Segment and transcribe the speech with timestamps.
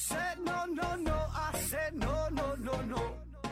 [0.00, 1.12] said no, no, no.
[1.12, 3.02] I said no, no, no, no.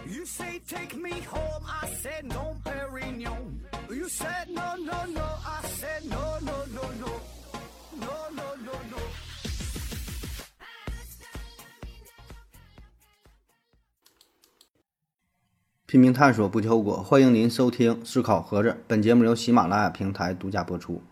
[0.07, 1.63] You say take me home.
[1.67, 3.61] I said no, Perignon.
[3.91, 5.27] You said no, no, no.
[5.45, 7.11] I said no, no, no, no.
[8.01, 8.99] No, no, no, no.
[15.85, 17.03] 拼命探索，不计后果。
[17.03, 21.03] 欢迎您收听《思考盒子》，本节目由喜马拉雅平台独家播出。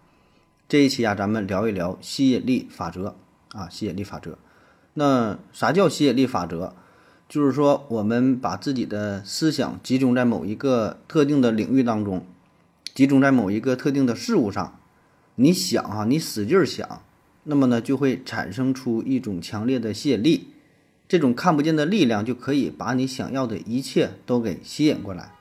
[0.67, 3.17] 这一期啊，咱们聊一聊吸引力法则
[3.51, 4.39] 啊，吸引力法则。
[4.99, 6.73] 那啥叫吸引力法则？
[7.29, 12.25] 就是说，我们把自己的思想集中在某一个特定的领域当中，
[12.95, 14.79] 集中在某一个特定的事物上。
[15.35, 17.03] 你想啊，你使劲想，
[17.45, 20.49] 那么呢，就会产生出一种强烈的吸引力。
[21.07, 25.33] 这种看不见的力量就可以把你想要的一切都给吸引过来。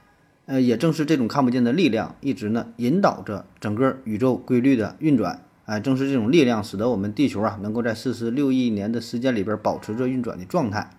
[0.47, 5.43] 呃，也正是这种看不见的力量，一直呢引导着整个宇宙规律的运转。
[5.65, 10.91] 哎，正是这种力量，使得我们地球啊能够在四十六亿年的时间里边保持着运转的状态，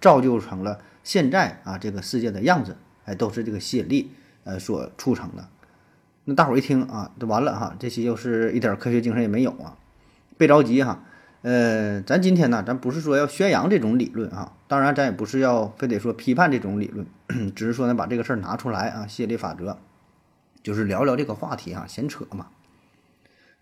[0.00, 2.76] 造就成了现在啊这个世界的样子。
[3.04, 4.12] 哎，都是这个吸引力
[4.44, 5.48] 呃所促成的。
[6.24, 9.76] 那大伙一听啊，这完了哈，这期又是一点科学精神也没有啊，
[10.36, 11.02] 别着急哈。
[11.40, 17.04] 呃，咱今天呢，咱不是说要宣扬这种理论啊，当然咱也不是要非得说批判这种理论，
[17.56, 19.76] 只是说呢把这个事儿拿出来啊，吸引力法则，
[20.62, 22.46] 就是聊聊这个话题啊，闲扯嘛。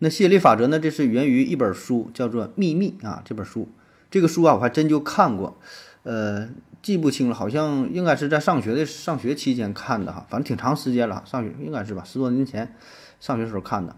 [0.03, 3.69] 那吸引力法则呢，这是源于一本书，叫做《秘密》啊，这本书，
[4.11, 5.59] 这个书啊我还真就看过，
[6.05, 6.49] 呃，
[6.83, 12.75] 记不清了，好像应该是在上学的上学期间看的哈，反正挺长时间了，上学应该是吧，十多年前
[13.21, 13.95] 上学时候看的。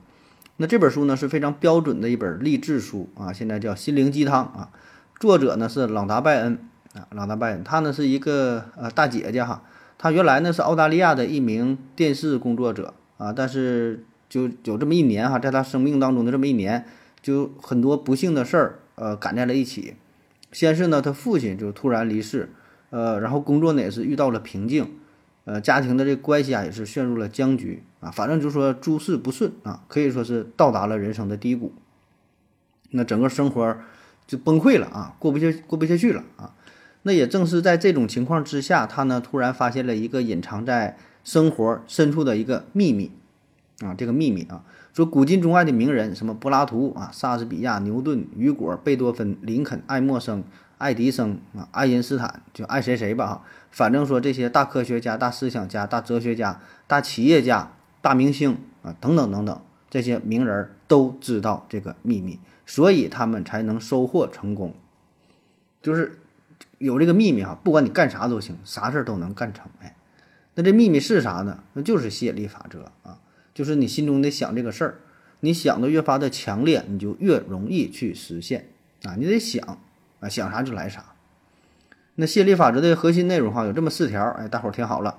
[0.56, 4.70] 那这本书呢是非常标准的一本励志书啊，现在叫心灵鸡汤啊。
[5.20, 6.58] 作者呢是朗达·拜恩
[6.94, 9.62] 啊，朗达·拜恩，她呢是一个呃大姐姐哈。
[9.98, 16.86] 她原来呢是澳大利亚的一名电视工作者啊，但是就有这么一年哈，在他生命当中的这么一年，
[17.20, 19.94] 就很多不幸的事儿呃赶在了一起。
[20.52, 22.48] 先是呢，他父亲就突然离世，
[22.88, 24.90] 呃，然后工作呢也是遇到了瓶颈。
[25.44, 31.74] 呃，家庭的这关系啊，也是陷入了僵局啊，反正就说诸事不顺啊，可以说是到达了人生的低谷。
[32.92, 33.76] 那整个生活
[34.26, 36.54] 就崩溃了啊，过不下过不下去了啊。
[37.02, 43.10] 那也正是在这种情况之下，他呢突然发现了一个隐藏在生活深处的一个秘密
[43.82, 50.44] 啊，这个秘密啊，说古今中外的名人，什么柏拉图啊、莎士比亚、牛顿、雨果、贝多芬、林肯、爱默生。
[50.78, 53.44] 爱迪生啊，爱因斯坦，就爱谁谁吧哈。
[53.70, 64.74] 反正说这些大科学家、大思想家、大哲学家、大企业家、大明星啊，等等等等，这些名人都知道这个秘密，所以他们才能收获成功。
[65.80, 66.18] 就是
[66.78, 69.70] 有这个秘密哈，不管你干啥都行，啥事儿都能干成。
[69.78, 69.94] 哎，
[70.56, 71.62] 那这秘密是啥呢？
[71.74, 73.20] 那就是吸引力法则啊，
[73.54, 74.98] 就是你心中得想这个事儿，
[75.40, 78.68] 你想的越发的强烈，你就越容易去实现
[79.02, 79.14] 啊。
[79.18, 79.78] 你得想。
[80.20, 81.16] 啊，想啥就来啥。
[82.14, 85.18] 那吸引力法则的核心内容哈，有这么四条，哎，大伙儿听好了。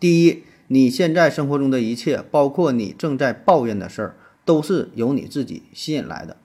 [0.00, 4.16] 第一，你现在生活中的一切，包括你正在抱怨的事儿，
[4.46, 6.38] 都是由你自己吸引来的。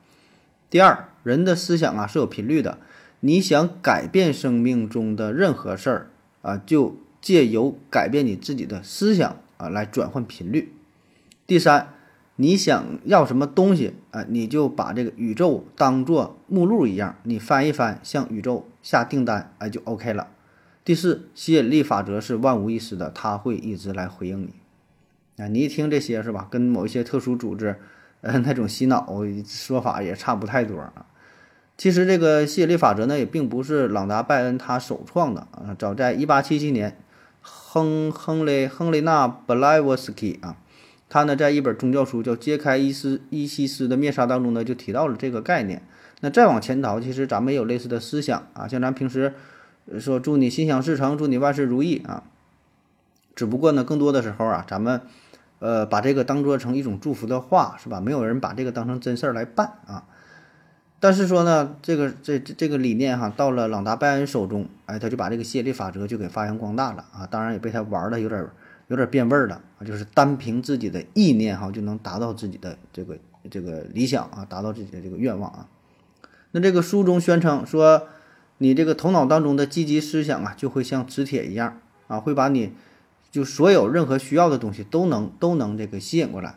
[0.70, 2.80] 第二，人的思想啊是有频率的，
[3.22, 6.10] 你想改变生命中的任何事儿
[6.42, 10.74] 啊，就借由改变你自己的思想啊来转换频率。
[11.48, 11.90] 第三。
[12.36, 14.26] 你想要什么东西啊？
[14.28, 20.30] 你就把这个宇宙当做目录一样，你翻一翻，向宇宙下订单，哎，就 OK 了。
[20.84, 25.44] 第四，吸引力法则是万无一失的，它会一直来回应你。
[25.44, 26.48] 啊，你一听这些是吧？
[26.50, 27.80] 跟某一些特殊组织，
[28.22, 29.08] 呃，那种洗脑
[29.46, 31.06] 说法也差不太多啊。
[31.78, 36.98] 其实这个吸引力法则呢，也并不是朗达·拜恩他首创的啊，早在1877年，
[37.42, 40.58] 亨亨雷亨雷纳·布莱沃斯基啊。
[41.14, 45.84] 他呢，在一本宗教书叫《揭开伊斯伊西斯的面纱》当中呢，就提到了这个概念。
[46.22, 49.36] 那再往前倒，其实咱们也有类似的思想啊，像咱平时
[50.00, 52.24] 说“祝你心想事成，祝你万事如意”啊。
[53.36, 55.02] 只不过呢，更多的时候啊，咱们
[55.60, 58.02] 呃把这个当做成一种祝福的话，是吧？
[58.02, 60.06] 没有人把这个当成真事儿来办啊。
[61.00, 67.28] 但是说呢，这个这这个理念哈，到了朗达·拜恩手中，哎，他就把这个吸引力法则就给发扬光大了啊。
[67.30, 68.48] 当然也被他玩的有点。
[68.88, 73.18] 有点变味儿了啊，就是单凭自己的意念哈，就能达到自己的这个
[73.50, 75.68] 这个理想啊，达到自己的这个愿望啊。
[76.52, 78.08] 那这个书中宣称说，
[78.60, 82.74] 你这个头脑当中的积极思想啊，就会像磁铁一样啊，会把你
[83.32, 86.56] 就所有任何需要的东西都能都能这个吸引过来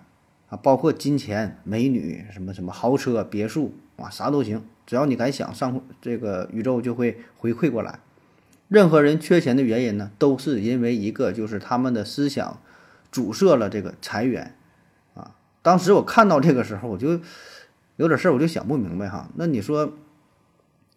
[0.49, 8.01] 啊，包括金钱、美女、什么什么豪车、别墅啊，啥都行，只要你敢想，上这个宇宙就会回馈过来。
[8.69, 12.61] 任何人缺钱的原因呢，都是因为一个，就是他们的思想
[13.13, 14.57] 阻塞了这个财源
[15.15, 15.35] 啊。
[15.63, 17.21] 当时我看到这个时候，我就
[17.97, 19.31] 有点事儿，我就想不明白哈。
[19.37, 19.93] 那你说，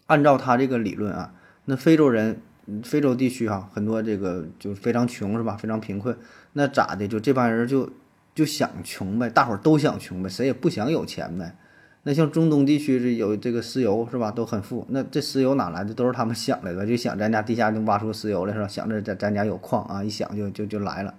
[0.08, 1.34] 按照他这个理论啊，
[1.66, 2.42] 那非洲人，
[2.84, 5.56] 非洲地区哈，很多这个就非常穷是吧？
[5.56, 6.18] 非常贫困，
[6.54, 7.08] 那咋的？
[7.08, 7.92] 就这帮人就
[8.34, 11.56] 就想穷呗，大伙儿都想穷呗，谁也不想有钱呗。
[12.04, 14.32] 那像中东地区是有这个石油是吧？
[14.32, 15.94] 都很富，那这石油哪来的？
[15.94, 18.68] 都是他们想来的，就想咱家地下能挖出石油来是吧？
[18.68, 21.14] 想着咱咱家有矿啊，一想就就就来了。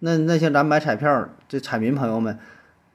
[0.00, 2.38] 那那像咱买彩票，这彩民朋友们。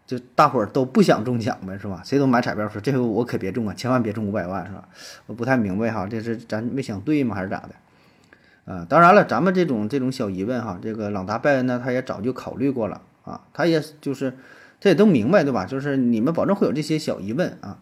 [0.07, 2.01] 就大伙儿都不想中奖呗，是吧？
[2.05, 4.87] 谁都买彩票说这回我可别中啊，千万别中五百万，是吧？
[5.25, 8.73] 我不太明白哈，这是咱没想对吗，还是咋的？
[8.73, 14.33] 啊，当然了，咱们这种这种小疑问哈，这个朗达拜恩呢，他也早就考虑过了啊，他也就是
[14.79, 15.65] 他也都明白，对吧？
[15.65, 17.79] 就是你们保证会有这些小疑问啊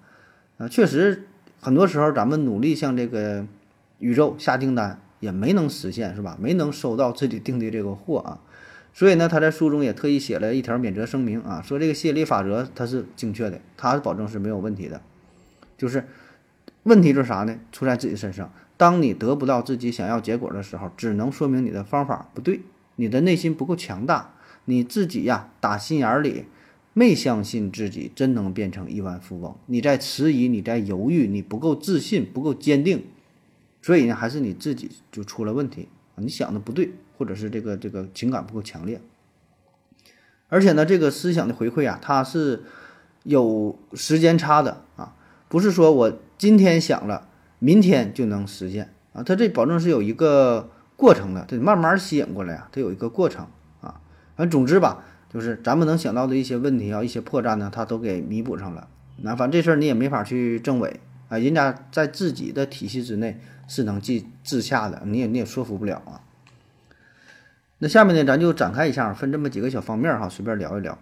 [0.57, 1.27] 啊，确实
[1.59, 3.45] 很多时候咱们努力向这个
[3.99, 6.37] 宇宙下订单也没能实现，是吧？
[6.39, 8.39] 没能收到自己订的这个货啊。
[8.93, 15.01] 所以呢，他在书中也特意写了一条免责声明啊，说这个吸引力法则它是精确的，它保证是没有问题的。
[15.77, 16.07] 就是
[16.83, 17.59] 问题是啥呢？
[17.73, 18.53] 出在自己身上。
[18.77, 22.61] 当你得不到自己想要结果的时候，只能说明你的方法不对，
[22.95, 24.33] 你的内心不够强大，
[24.63, 26.45] 你自己呀打心眼里
[26.95, 33.03] 没相信自己真能变成亿万富翁，你在迟疑，你在犹豫，你不够自信，不够坚定，
[33.83, 36.93] 所以呢，还是你自己就出了问题，你想的不对。
[37.17, 38.99] 或者是这个这个情感不够强烈，
[40.49, 42.65] 而且呢，这个思想的回馈啊，它是
[43.23, 45.15] 有时间差的啊，
[45.47, 53.47] 不是说我今天想了，明天就能实现啊，它这保证是有一个过程的，得慢慢吸引过来啊，它有一个过程
[53.79, 54.01] 啊。
[54.35, 58.87] 反正总之吧，就是咱们能想到的一些问题啊，一些破绽呢，他都给弥补上了。
[59.17, 63.37] 那反正这事儿你也没法去证伪啊，人家在自己的体系之内
[63.67, 66.23] 是能自自洽的，你也你也说服不了啊。
[67.79, 70.97] 那下面呢，咱就展开一下，分这么几个小方面哈，随便聊一聊。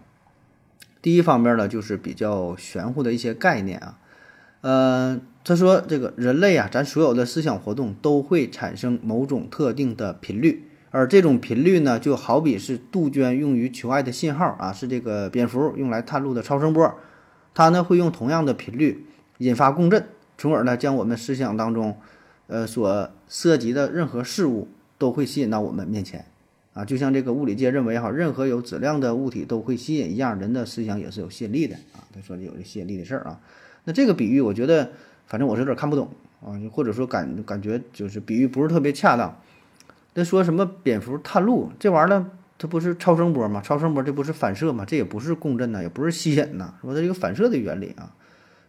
[1.03, 3.99] 第一方面呢，就是比较玄乎的一些概念啊。
[4.61, 16.93] 呃，他说这个人类啊，咱所有的思想活动都会产生某种特定的频率，而这种频率呢，就好比是杜鹃用于求爱的信号啊，是这个蝙蝠用来探路的超声波，
[17.55, 19.07] 它呢会用同样的频率
[19.39, 20.05] 引发共振，
[20.37, 21.97] 从而呢将我们思想当中
[22.45, 24.67] 呃所涉及的任何事物
[24.99, 26.23] 都会吸引到我们面前。
[26.73, 32.05] 啊，就像这个物理界认为哈，任何有质量的物体都会吸引一样，人的思想也是有吸引力的啊。
[32.13, 33.39] 他说有这吸引力的事儿啊。
[33.85, 34.91] 那这个比喻，我觉得
[35.25, 36.07] 反正我是有点看不懂
[36.45, 39.35] 啊，或者说感感觉就是比喻不是特别恰当。
[40.15, 43.61] 那说什么蝙蝠探路这玩意儿呢，它不是超声波吗？
[43.63, 44.85] 超声波这不是反射吗？
[44.85, 48.11] 这也不是共振呐，也不是吸引呐，说它这个反射的原理啊。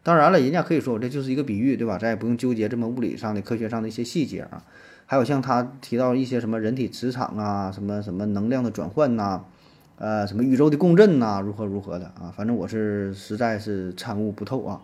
[0.03, 1.97] 当然了，人家可以说我这就是一个比喻，对吧？
[1.99, 4.63] 咱也不用纠结这么物理上的、科学上的一些细节啊。
[5.07, 9.43] 还有像他提到一些什么人体磁场啊，什么什么能量的转换呐，
[9.97, 12.33] 呃，什么宇宙的共振呐，如何如何的啊？
[12.35, 14.81] 反正我是实在是参悟不透啊。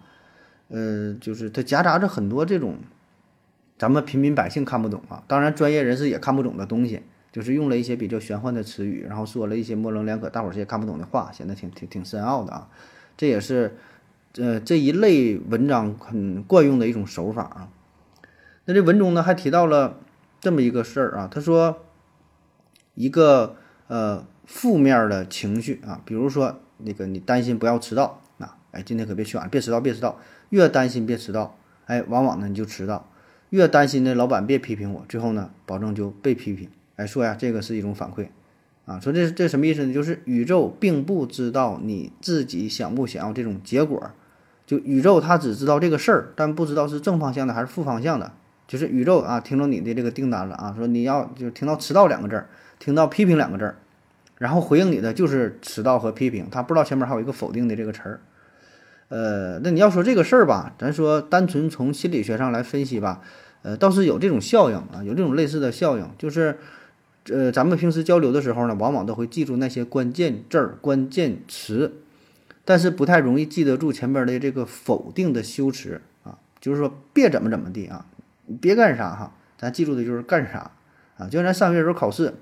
[0.69, 2.77] 呃，就是它夹杂着很多这种
[3.81, 12.69] 咱们平民百姓看不懂啊，当然专业人士也看不懂的东西，就是用了一些比较玄幻的词语，然后说了一些模棱两可、大伙儿也看不懂的话，显得挺挺挺深奥的啊。
[13.17, 13.77] 这也是
[14.37, 17.69] 呃这一类文章很惯用的一种手法啊。
[18.67, 19.99] 那这文中呢还提到了。
[20.43, 21.85] 这么一个事儿啊，他说，
[22.94, 23.56] 一个
[23.88, 30.19] 呃负面的情绪啊，比如说那个你担心不要迟到啊，哎，今天可别去晚，别迟到，别迟到，
[30.49, 33.09] 越担心别迟到，哎，往往呢你就迟到，
[33.51, 38.29] 越担心呢老板别批评我，最后呢保证就被批评，哎，说呀这个是一种反馈
[38.87, 39.93] 啊，说这这什么意思呢？
[39.93, 44.11] 就是宇宙并不知道你自己想不想要这种结果，
[44.67, 48.33] 就宇宙它只知道这个事儿，但不知道是正方向的还是负方向的。
[48.69, 53.75] 就是宇宙啊，听着你的这个订单了啊，说你要就听到迟到两个字儿，听到批评两个字儿，
[54.39, 58.21] 然后回应你的就是迟到和批评，他不知道前面还有一个否定的这个词儿。
[59.10, 63.20] 呃，那你要说这个事儿吧，咱说单纯从心理学上来分析吧，
[63.62, 66.58] 呃，倒是有这种效应啊，有这种类似的效应，就是
[67.29, 71.93] 呃，咱们平时交流的时候呢，往往都会记住那些关键字、关键词，
[72.64, 78.06] 但是不太容易记得住前边的这个否定的修辞啊，就是说别怎么怎么地啊。
[78.46, 80.72] 你别干啥哈，咱记住的就是干啥
[81.19, 81.26] 啊！
[81.26, 82.34] 就像咱上学时候考试，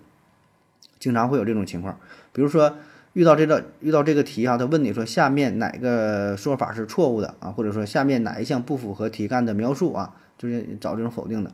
[0.98, 1.98] 经常会有这种情况，
[2.32, 2.76] 比如说
[3.18, 11.50] 遇到这个遇到这个题哈，他问你说下面哪个说法是错误的啊，或者说下面哪一项不符合题干的描述啊，就是找这种否定的。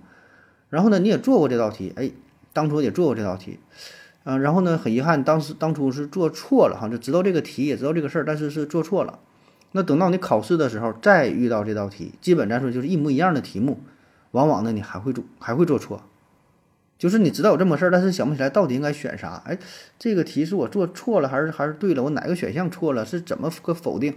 [0.68, 2.11] 然后呢，你也做过这道题，哎，
[2.52, 3.61] 当初也做过这道题，
[4.25, 9.21] 嗯，然后呢，很遗憾，当时当初是做错了哈，就知道这个题，也知道这个事儿，但是是做错了。
[9.73, 13.80] 那等到你考试的时候再遇到这道题，基本咱说就是一模一样的题目。
[14.33, 16.02] 往往呢，你还会做还会做错，
[17.05, 19.43] 就是你知道有这么事儿，但是想不起来到底应该选啥。
[19.45, 19.59] 哎，
[19.99, 22.03] 这个题是我做错了还是还是对了？
[22.03, 23.05] 我哪个选项错了？
[23.05, 24.17] 是怎么个否定？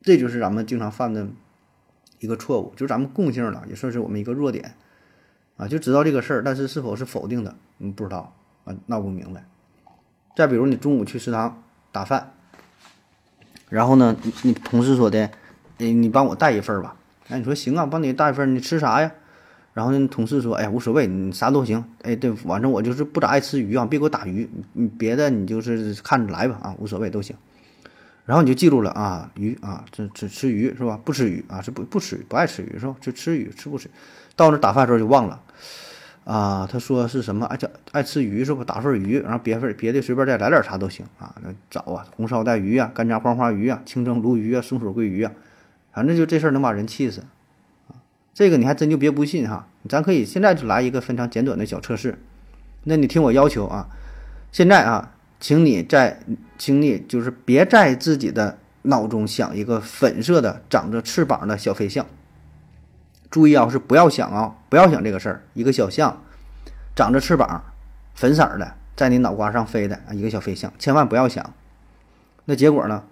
[0.00, 1.28] 这就是咱们经常犯的
[2.18, 4.74] 一个错误，就是咱们共性了，也算是我们一个弱点
[5.58, 8.34] 啊，就知道这个事儿，但是是否是否定的，嗯，不知道
[8.64, 9.44] 啊，闹不明白。
[10.34, 12.32] 再比如你中午去食堂打饭，
[13.68, 15.30] 然后呢，你你同事说的，
[15.76, 16.96] 哎，你帮我带一份儿吧，
[17.28, 19.12] 哎，你说行啊，帮你带一份儿，你吃啥呀？
[19.74, 27.34] 然后呢，同事说，哎呀，无所谓，你啥都行，哎，对，反正我就是不咋爱吃鱼啊，别给我打鱼，你别的你就是看着来吧，啊，无所谓都行。
[28.24, 30.98] 然后你就记住了啊，鱼啊，这只吃鱼是吧？
[31.04, 32.94] 不吃鱼啊，是不不吃鱼，不爱吃鱼是吧？
[33.00, 33.90] 就吃鱼，吃不吃？
[34.36, 35.42] 到那打饭的时候就忘了
[36.24, 36.68] 啊。
[36.70, 37.44] 他说是什么？
[37.46, 38.62] 爱叫爱吃鱼是吧？
[38.64, 41.34] 打份鱼，然后别份别的随便再来点啥都行啊。
[41.42, 45.32] 那找啊，红烧带鱼啊，干炸黄花鱼啊，清蒸鲈鱼啊，松鼠桂鱼啊，
[45.92, 47.24] 反正就这事儿能把人气死。
[48.34, 52.18] 这个你还真就别不信哈，咱可以现在就来一个非常简短的小测试。
[52.82, 53.88] 那你听我要求啊，
[54.52, 55.12] 现在啊。
[55.40, 56.20] 请你在，
[56.56, 62.06] 请你就是别在自己的脑中想一个粉色的长着翅膀的小飞象。
[63.30, 65.42] 注意啊，是不要想啊，不要想这个事儿。
[65.52, 66.22] 一个小象，
[66.96, 67.62] 长着翅膀，
[68.14, 71.52] 粉色的，在你脑瓜上飞的啊，一个小飞象，千万不要想。
[72.46, 73.04] 那结果呢？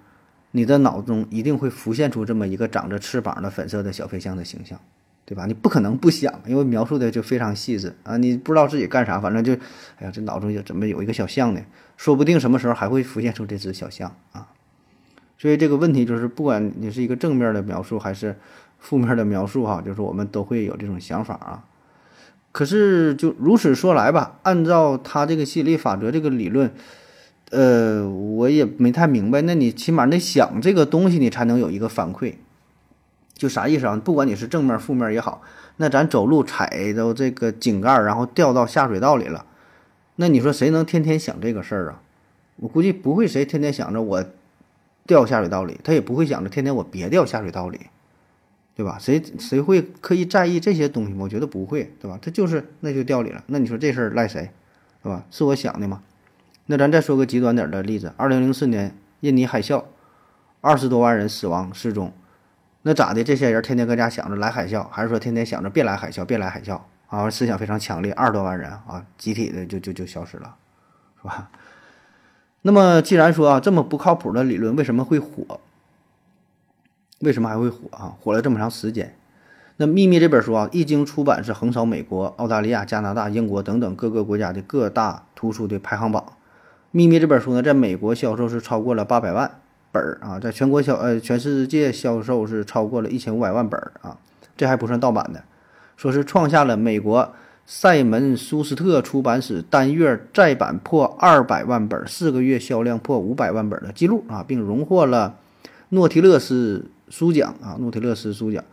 [0.52, 4.80] 你的脑中一定会浮现出这么一个长着翅膀的粉色的小飞象的形象。
[5.24, 5.46] 对吧？
[5.46, 8.16] 你不可能不想，因为描述的就非常细致啊！
[8.16, 9.52] 你不知道自己干啥，反正就，
[9.98, 11.60] 哎呀，这脑中就怎么有一个小象呢？
[11.96, 14.48] 说不定什么时候还会浮现出这只小象啊！
[15.38, 18.36] 所以这个问题就是，不管你是一个正面的描述还是
[18.78, 21.64] 负面的描述哈，就是我们都会有这种想法啊。
[22.50, 26.70] 可是就如此说来吧，按照他这个吸引力法则这个理论，
[27.50, 29.40] 呃，我也没太明白。
[29.42, 32.34] 那你起码得想这个东西，你才能有一个反馈。
[33.34, 34.00] 就啥意思啊？
[34.04, 35.42] 不管你是正面负面也好，
[35.76, 39.44] 那咱走路踩着这个井盖，然后掉到下水道里了，
[40.16, 42.02] 那你说谁能天天想这个事儿啊？
[42.56, 44.24] 我估计不会，谁天天想着我
[45.06, 47.80] 掉下水道里，他也不会想着天天我别掉下水道里，
[48.76, 48.98] 对吧？
[49.00, 51.24] 谁谁会刻意在意这些东西吗？
[51.24, 52.18] 我觉得不会，对吧？
[52.22, 54.50] 他就是那就掉里了，那你说这事儿赖谁，
[55.02, 55.24] 是吧？
[55.30, 56.02] 是我想的吗？
[56.66, 59.82] 那咱再说个极端点的例子，二零零四年印尼海啸，
[60.60, 62.12] 二十多万人死亡失踪。
[62.82, 63.22] 那咋的？
[63.22, 67.30] 这些人天天搁家想着来海啸，还是说天天想着别来海啸，别来海啸啊？
[67.30, 70.56] 思想非常强烈，二十多万人啊，集体的就就就消失了，
[71.20, 71.50] 是吧？
[72.62, 75.60] 那么既然说啊，这么不靠谱的理论为什么会火？
[77.20, 78.16] 为什么还会火啊？
[78.20, 79.14] 火了这么长时间？
[79.76, 86.24] 那《秘密》这本书啊，一经出版是横扫美国、澳大利亚、加拿大、英国等等各个国家的各大图书的排行榜。
[86.90, 89.61] 《秘密》这本书呢，在美国销售是超过了八百万。
[89.92, 94.16] 本儿啊，在全国销呃全世界销售是超过了一千五百万本儿啊，
[94.56, 95.44] 这还不算盗版的，
[95.96, 97.32] 说是创下了美国
[97.66, 105.36] 塞门苏斯特出版史单月再版破二百万本，四个月销量破五百万本的记录啊，并荣获了
[105.90, 108.64] 诺提勒斯书奖啊，诺提勒斯书奖。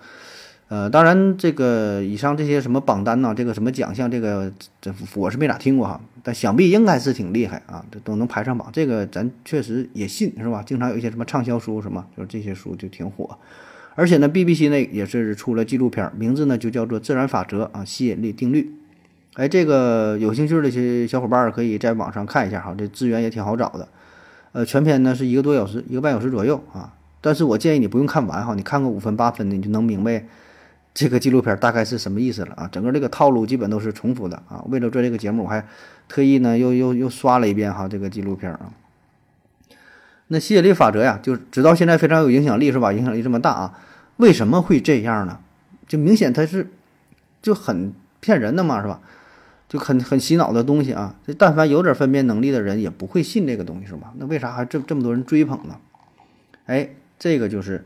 [0.70, 10.62] 呃，当然，这个以上这些什么榜单呐，这个什么奖项，这个这我是没咋听过哈，但想必应该是挺厉害啊，这都能排上榜，这个咱确实也信是吧？
[10.64, 13.36] 经常有一些什么畅销书什么，就是这些书就挺火。
[13.96, 18.72] 而且呢，BBC 呢也是出了纪录片，名字呢就叫做《自然法则》啊，吸引力定律。
[19.34, 23.88] 哎，这个有兴趣的些小伙伴可以在网上看一下哈，这资源也挺好找的。
[24.52, 26.94] 呃，全篇呢是一个多小时，一个半小时左右啊。
[27.22, 30.26] 但是我建议你不用看完哈，你看个五分八分的，你就能明白。
[30.94, 32.68] 这个纪录片大概是什么意思了啊？
[32.72, 34.66] 整个这个套路基本都是重复的啊。
[34.68, 35.66] 为了做这个节目，我还
[36.10, 38.74] 特意呢又又又刷了一遍哈这个纪录片啊。
[40.28, 42.92] 那吸引力法则呀，就直到现在非常有影响力是吧？
[42.92, 43.80] 影响力这么大啊，
[44.18, 45.40] 为什么会这样呢？
[45.88, 46.70] 就明显它是
[47.42, 49.00] 就很骗人的嘛是吧？
[49.70, 51.16] 就很很洗脑的东西啊。
[51.26, 54.12] 这但凡有点分辨能力的人也不会信这个东西是吧？
[54.18, 55.78] 那为啥还这这么多人追捧呢？
[56.66, 57.86] 哎，这个就是。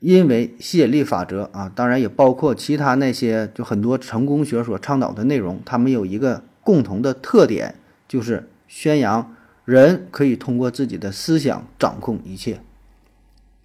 [0.00, 7.74] 因为吸引力法则啊，当然也包括其他那些就很多成功学所倡导的内容，他们有一个共同的特点，
[8.06, 9.34] 就是宣扬
[9.64, 12.60] 人可以通过自己的思想掌控一切。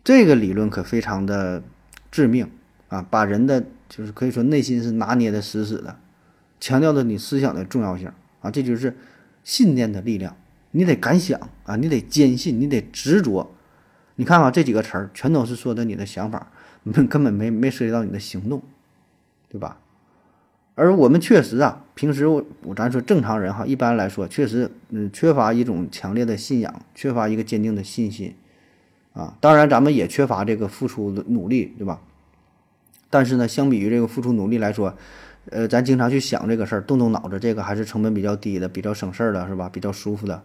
[0.04, 1.62] 这个理论可非常的
[2.10, 2.50] 致命
[2.88, 5.98] 啊，把人的就是可以说内心是拿捏的死死的，
[6.60, 8.10] 强调的你思想的重要性
[8.40, 8.98] 啊，这就是
[9.44, 10.36] 信念的力量，
[10.72, 13.54] 你得敢想啊，你得坚信，你得执着。
[14.22, 16.52] 你看啊，这几个词儿全都是说的你的想法，
[17.10, 18.62] 根本没没涉及到你的行动，
[19.50, 19.80] 对吧？
[20.76, 28.36] 而我们确实啊，平时我咱说正常人哈，一般来说确实嗯缺乏一种强烈的信仰，缺乏一个坚定的信心
[29.14, 29.36] 啊。
[29.42, 32.00] 当然，咱们也缺乏这个付出的努力，对吧？
[33.10, 34.96] 但是呢，相比于这个付出努力来说，
[35.50, 39.68] 呃，咱经常去想这个事儿，动动脑子，这个还是成本比较低的，比较省事儿的，是吧？
[39.68, 40.44] 比较舒服的。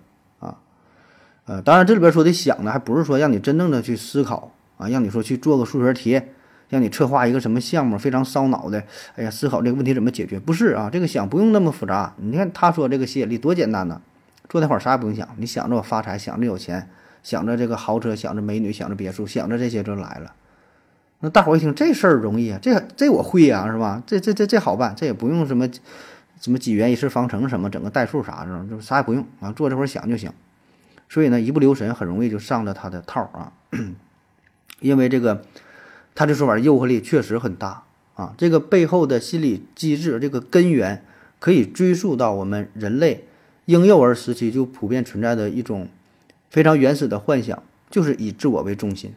[1.47, 6.21] 呃，当然这里边说的想呢，还不是说让你真正的去思考啊，让你说去做个数学题，
[6.69, 8.83] 让你策划一个什么项目，非常烧脑的，
[9.15, 10.41] 哎呀，思考这个问题怎么解决？
[10.41, 12.13] 不是啊，这个想不用那么复杂。
[12.17, 14.01] 你看他说这个吸引力多简单呢，
[14.49, 16.89] 坐那会儿啥也不用想，你想着我发财，想着有钱，
[17.23, 20.33] 想着这个豪车，想着美女，想着别墅，想着这些就来了。
[21.21, 24.03] 那大伙一听这事儿容易啊，这这我会呀，是吧？
[24.05, 25.69] 这这这这好办，这也不用什么
[26.41, 30.29] 什么几元一次方程什么整个代数啥的，就啥也不用啊，坐这会儿想就行。
[31.09, 33.53] 所以呢，一不留神很容易就上了他的套啊，
[34.81, 35.45] 因为这个
[36.15, 37.85] 他这说法诱惑力确实很大
[38.15, 38.35] 啊。
[38.37, 41.05] 这个背后的心理机制，这个根源
[41.39, 43.25] 可以追溯到我们人类
[43.67, 45.89] 婴幼儿时期就普遍存在的一种
[46.51, 49.15] 非常原始的幻想，就是以自我为中心。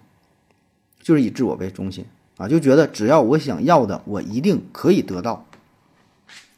[1.01, 2.05] 就是以自我为中心
[2.37, 5.47] 啊，就觉得只要我想要的，我一定可以得到。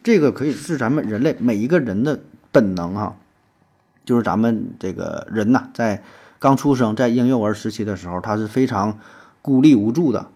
[0.03, 2.19] 这个可以是咱们人类每一个人的
[2.51, 3.15] 本能啊，
[4.05, 6.01] 就是咱们这个人呐，在
[6.39, 8.98] 刚出生在婴幼儿时期的时候，他是非常
[9.41, 10.27] 孤立无助的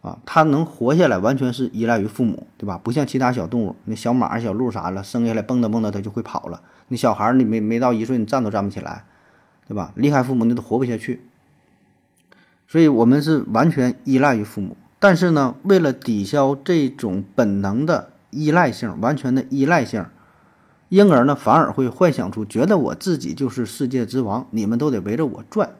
[0.00, 2.80] 啊，他能活下来完全是依赖于父母，对吧？
[2.82, 6.60] 不像其他小动物，那小马、小鹿啥了，生下来蹦跶蹦跶，它就会跑了。
[6.88, 9.04] 你小孩儿，你没没到一岁，你站都站不起来，
[9.68, 9.92] 对吧？
[9.94, 11.22] 离开父母，你都活不下去。
[12.66, 20.06] 所以，我们是完全依赖于父母，但是呢，为了抵消这种本能的依赖性，完全的依赖性，
[20.92, 25.70] 婴儿呢反而会幻想出，觉得我自己就是世界之王，你们都得围着我转。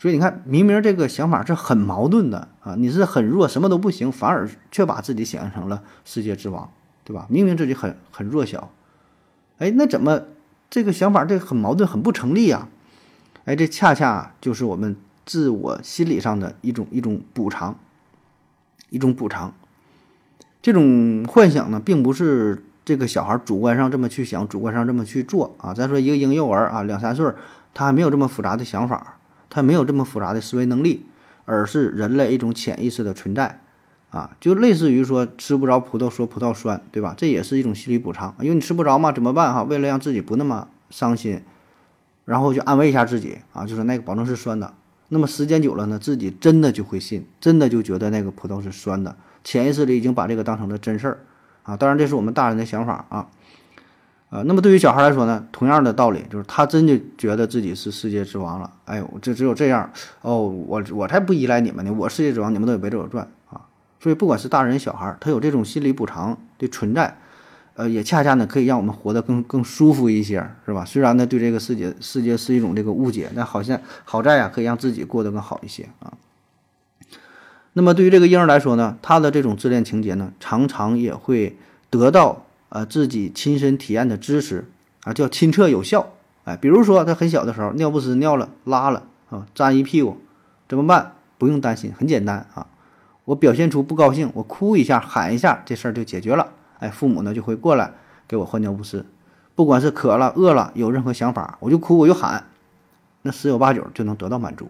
[0.00, 6.68] 所以你看，明明这个想法是很矛盾的啊，你是很弱，什么都不行，反而却把自己想象成了世界之王，
[7.04, 7.26] 对吧？
[7.28, 8.72] 明明自己很很弱小，
[9.58, 10.22] 哎，那怎么
[10.68, 12.68] 这个想法这很矛盾，很不成立呀？
[13.44, 14.96] 哎，这恰恰就是我们。
[15.24, 17.78] 自我心理上的一种一种补偿，
[18.90, 19.54] 一种补偿。
[20.60, 25.72] 这种幻想呢，并不是这个小孩主观上这么去想，主观上这么去做啊。
[25.72, 27.32] 再说一个婴幼儿啊，两三岁，
[27.72, 31.06] 他还没有这么复杂的想法，他没有这么复杂的思维能力，
[31.44, 33.60] 而是人类一种潜意识的存在
[34.10, 34.36] 啊。
[34.40, 37.14] 就类似于说吃不着葡萄说葡萄酸，对吧？
[37.16, 39.62] 这也是一种心理补偿，因为你吃不着嘛，怎么办哈？
[39.62, 41.42] 为了让自己不那么伤心，
[42.24, 44.74] 然后就安慰一下自己啊，就说那个保证是酸的。
[45.08, 49.14] 那么时间久了呢，自己真的就会信，真的就觉得那个葡萄是酸的，
[49.44, 51.18] 潜意识里已经把这个当成了真事儿
[51.62, 51.76] 啊。
[51.76, 53.26] 当然，这是我们大人的想法啊。
[54.30, 58.70] 呃，那么对于小孩来说呢，同样的道理，就是他真的觉得自己是世界之王了。
[58.86, 59.90] 哎呦，这只有这样
[60.22, 63.60] 哦，我我才不依赖你们呢，我世界之王，你们都得围着我转啊。
[64.00, 67.18] 所以，不管是大人小孩，他有这种心理补偿的存在。
[67.74, 70.84] 呃，也恰恰呢，可以让我们活得更更舒服一些，是吧？
[70.84, 76.12] 虽然呢，对这个世界世界是一种这个误解，但好像好在啊，可以让自己过得更好一些啊。
[77.74, 81.56] 那么对于这个婴儿来说呢，他的这种自恋情节呢，常常也会
[81.88, 84.68] 得到呃自己亲身体验的支持
[85.04, 86.10] 啊，叫亲测有效。
[86.44, 90.18] 哎，比如说他很小的时候尿不湿尿了拉了啊，沾一屁股，
[90.68, 91.12] 怎么办？
[91.38, 92.66] 不用担心，很简单啊，
[93.24, 96.48] 我表现出不高兴，我哭一下喊一下，这事儿就解决了。
[96.78, 97.92] 哎，父母呢就会过来
[98.28, 99.06] 给我换尿不湿，
[99.54, 102.44] 不管是渴了、饿了，有任何想法，我就哭，我就喊，
[103.22, 104.68] 那十有八九就能得到满足。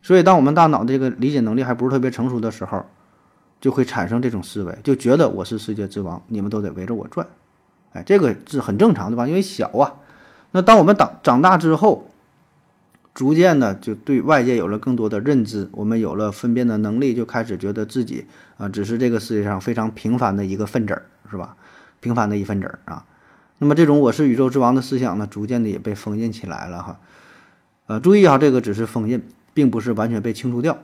[0.00, 2.84] 所以，当我们大脑这个理解能力还不是特别成熟的时候，
[3.60, 7.26] 就会产生这种思维，就觉得我是世界之王，你们都得围着我转。
[7.92, 9.26] 哎，这个是很正常的吧？
[9.26, 9.94] 因为小啊。
[10.52, 12.08] 那当我们长长大之后，
[13.12, 18.26] 逐渐的就对外界有了更多的认知，我们有了分辨的能力，就开始觉得自己。
[18.56, 21.56] 啊，只是这个世界上非常平凡的一个分子儿，是吧？
[22.00, 23.04] 平凡的一分子儿啊。
[23.58, 27.00] 那么这种我是宇宙之王的思想呢，逐渐的也被封印起来了哈。
[27.86, 29.22] 呃，注意哈，这个只是封印，
[29.58, 30.78] 并不是完全被清除掉，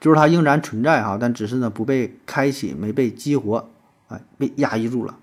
[0.00, 3.70] 就是它仍然存在哈，但只是呢不被开启，没被激活，
[4.08, 5.14] 哎，被压抑住了。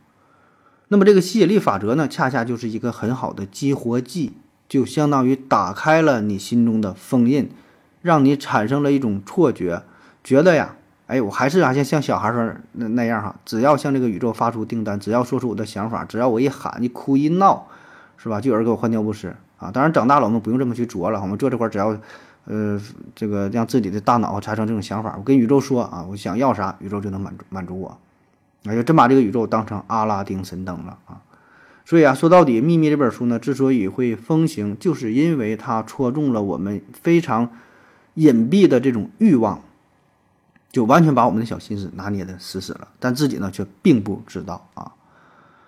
[0.88, 4.32] 那么这个吸引力法则呢，恰恰就是一个很好的激活剂，
[4.70, 7.50] 就相当于打开了你心中的封印，
[8.02, 9.84] 让你产生了一种错觉，
[10.24, 10.76] 觉得呀。
[11.08, 17.68] 哎，我还是啊，像像小孩说那那样哈，只要向这个宇宙发出订单，只要说出我的想法，只要我一喊，一哭一闹，
[18.16, 18.40] 是吧？
[18.40, 19.72] 就有人给我换尿不湿啊。
[19.72, 21.98] 当然长大了，我们不用这么去琢了，我们坐这块儿，只要，
[22.48, 22.82] 呃，
[23.14, 27.98] 这个让自己的大脑产生这种想法，我跟宇宙说啊，我想要啥，宇宙就能满足满足我。
[28.64, 31.22] 那就，真把这个宇宙当成阿拉丁神灯了啊！
[31.86, 37.50] 所以啊，说到底，《秘密》这本书呢，之所以会风行，就是因为它戳中了我们非常
[38.16, 39.62] 隐蔽的这种欲望。
[40.70, 44.92] 就完全把我们的小心思拿捏的死死了，但自己呢却并不知道啊。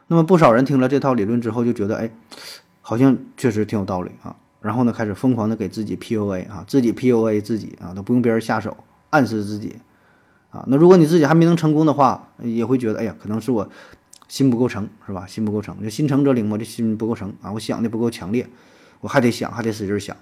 [0.08, 2.12] 那么不少人听了这套理论之后，就觉得哎，
[2.82, 4.36] 好像确实挺有道理啊。
[4.62, 8.76] 然后呢，开始疯狂的给自己 PUA 啊，自己 PUA 自己啊，都不用别人下手，
[9.10, 9.78] 暗示自己
[10.52, 10.64] 啊。
[10.68, 13.70] 那如果你自己还没能成功的话，也会觉得哎呀，可能是我
[14.28, 15.26] 心不够诚，是吧？
[15.28, 18.48] 心不够诚，就心诚则灵嘛，这心不够诚啊，我想的不够强烈，
[19.02, 20.16] 我还得想，还得使劲想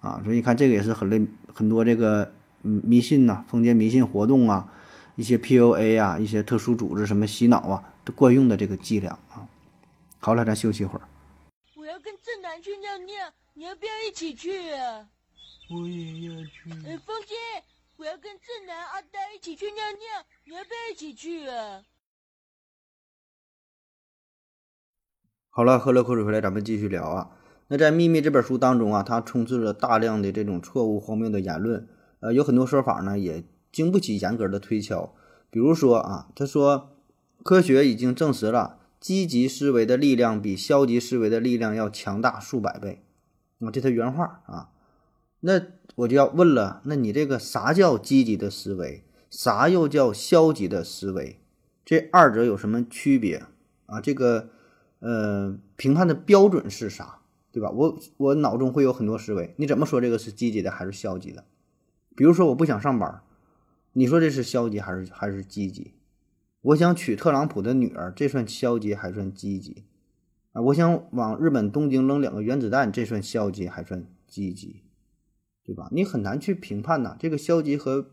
[0.00, 0.20] 啊。
[0.24, 2.32] 所以你看，这个也是很累，很多这个。
[2.64, 4.68] 迷信呐、封建迷信活动啊，
[5.16, 9.42] 一些 PUA 啊，一些特殊组织什么洗脑啊，都惯用的这个伎俩啊。
[10.20, 11.02] 好了，咱休息一会儿。
[11.76, 15.08] 我要跟正南去尿尿，你要不要一起去啊？
[15.70, 16.70] 我也要去。
[16.86, 17.34] 哎，风姐，
[17.96, 21.82] 我要跟正南、阿呆一起去尿尿，你要不要一起去啊？
[25.50, 27.36] 好了，喝了口水回来，咱们继续聊啊。
[27.68, 31.86] 那在《秘密》这本书当中啊，它充斥着大量的这种错误荒谬的言论，
[32.20, 35.14] 呃，有很多说法呢也经不起严格的推敲。
[35.50, 36.96] 比如说啊，他说
[37.42, 43.04] 科学已经证实了，积极思维的力量比消极思维的力量要强大数百倍。
[43.62, 44.70] 啊，这他原话啊。
[45.40, 45.60] 那
[45.94, 49.04] 我就要问了，那你这个啥叫积极的思维？
[49.30, 51.40] 啥又叫消极的思维？
[51.84, 53.46] 这二者有什么区别
[53.86, 54.00] 啊？
[54.00, 54.50] 这个。
[55.04, 57.18] 呃，评判的标准是啥，
[57.50, 57.70] 对吧？
[57.70, 61.44] 我我脑中会有很多思维，你怎么说这个是积极的还是消极的？
[62.14, 63.20] 比如说我不想上班，
[63.94, 65.94] 你说这是消极还是还是积极？
[66.60, 69.82] 我想娶特朗普的女儿，这算消极还算积极？
[70.52, 74.82] 啊，我想往日本东京扔两个原子弹，这算消极还算积极？
[75.64, 75.88] 对吧？
[75.92, 78.10] 你很难去评判呐，这个消极和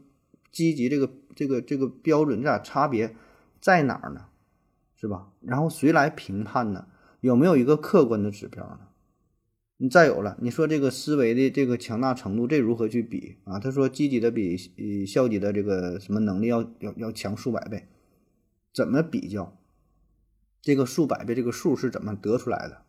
[0.52, 3.16] 积极这个这个这个标准这俩差别
[3.60, 4.26] 在哪儿呢？
[4.96, 5.32] 是吧？
[5.42, 6.88] 然后谁来评判呢？
[7.22, 8.80] 有没有一个客观的指标呢？
[9.78, 13.60] 你再有了，你说这个思维的这个强大程度，这如何去比啊？
[13.60, 17.88] 他说积极的比呃消极的这个什么能力要要要强数百倍，
[18.74, 19.59] 怎么比较？
[20.62, 22.82] 这个数百倍这个数是怎么得出来的？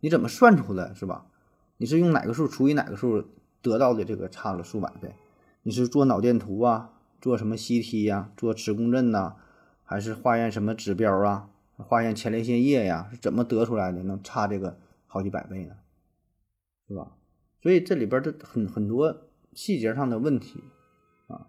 [0.00, 1.26] 你怎么算出来是吧？
[1.78, 3.24] 你是用哪个数除以哪个数
[3.60, 5.14] 得到的这个差了数百倍？
[5.62, 6.92] 你是做脑电图啊？
[7.20, 8.30] 做什么 CT 呀？
[8.36, 9.36] 做磁共振呐？
[9.82, 11.48] 还是化验什么指标啊？
[11.76, 14.02] 化验前列腺液呀，是怎么得出来的？
[14.02, 15.74] 能差这个好几百倍呢，
[16.88, 17.16] 是吧？
[17.62, 20.62] 所以这里边的很很多细节上的问题
[21.26, 21.48] 啊，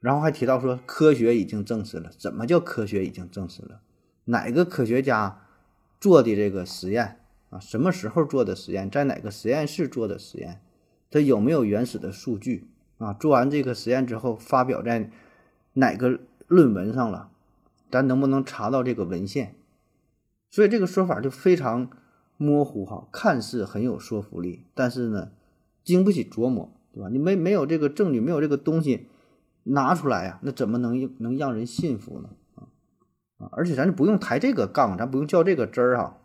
[0.00, 3.82] 然后还提到说科学已经证实了，怎么叫科学已经证实了？
[4.30, 5.40] 哪个科学家
[5.98, 7.58] 做的这个实验啊？
[7.58, 8.90] 什么时候做的实验？
[8.90, 10.60] 在哪个实验室做的实验？
[11.10, 13.14] 它有没有原始的数据啊？
[13.14, 15.10] 做完这个实验之后发表在
[15.72, 17.30] 哪个论文上了？
[17.90, 19.54] 咱能不能查到这个文献？
[20.50, 21.90] 所以这个说法就非常
[22.36, 25.30] 模糊哈，看似很有说服力，但是呢，
[25.82, 27.08] 经不起琢磨，对吧？
[27.10, 29.06] 你没没有这个证据，没有这个东西
[29.62, 32.28] 拿出来呀，那怎么能能让人信服呢？
[33.38, 33.48] 啊！
[33.52, 36.18] 而且咱就不用抬这个杠，咱不用较这个真儿哈，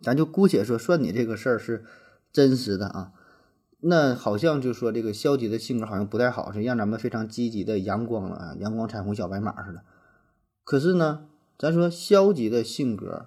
[0.00, 1.84] 咱就姑且说算你这个事儿是
[2.32, 3.12] 真实的啊。
[3.80, 9.82] 那好像就说这个消极的性格好像不太好，是让咱们非常积极的阳光了啊，阳光彩虹小白马似的。
[10.64, 11.26] 可是呢？
[11.60, 13.26] 咱说消极的性格，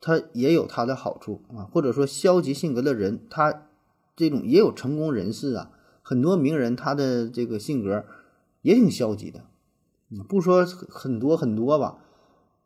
[0.00, 3.68] 他也有他的好处啊，或者说消极性格的人，他
[4.16, 5.70] 这种也有成功人士啊，
[6.02, 8.04] 很多名人他的这个性格
[8.62, 9.44] 也挺消极的，
[10.28, 11.98] 不说很多很多吧，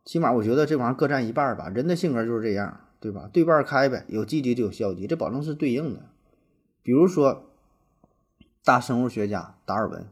[0.07, 1.69] 起码我觉得这玩意儿各占一半吧。
[1.69, 3.29] 人的性格就是这样，对吧？
[3.31, 6.01] 对半开呗，有积极就有消极，这保证是对应的。
[6.83, 7.45] 比如说
[8.65, 10.07] 大生物学家达尔文，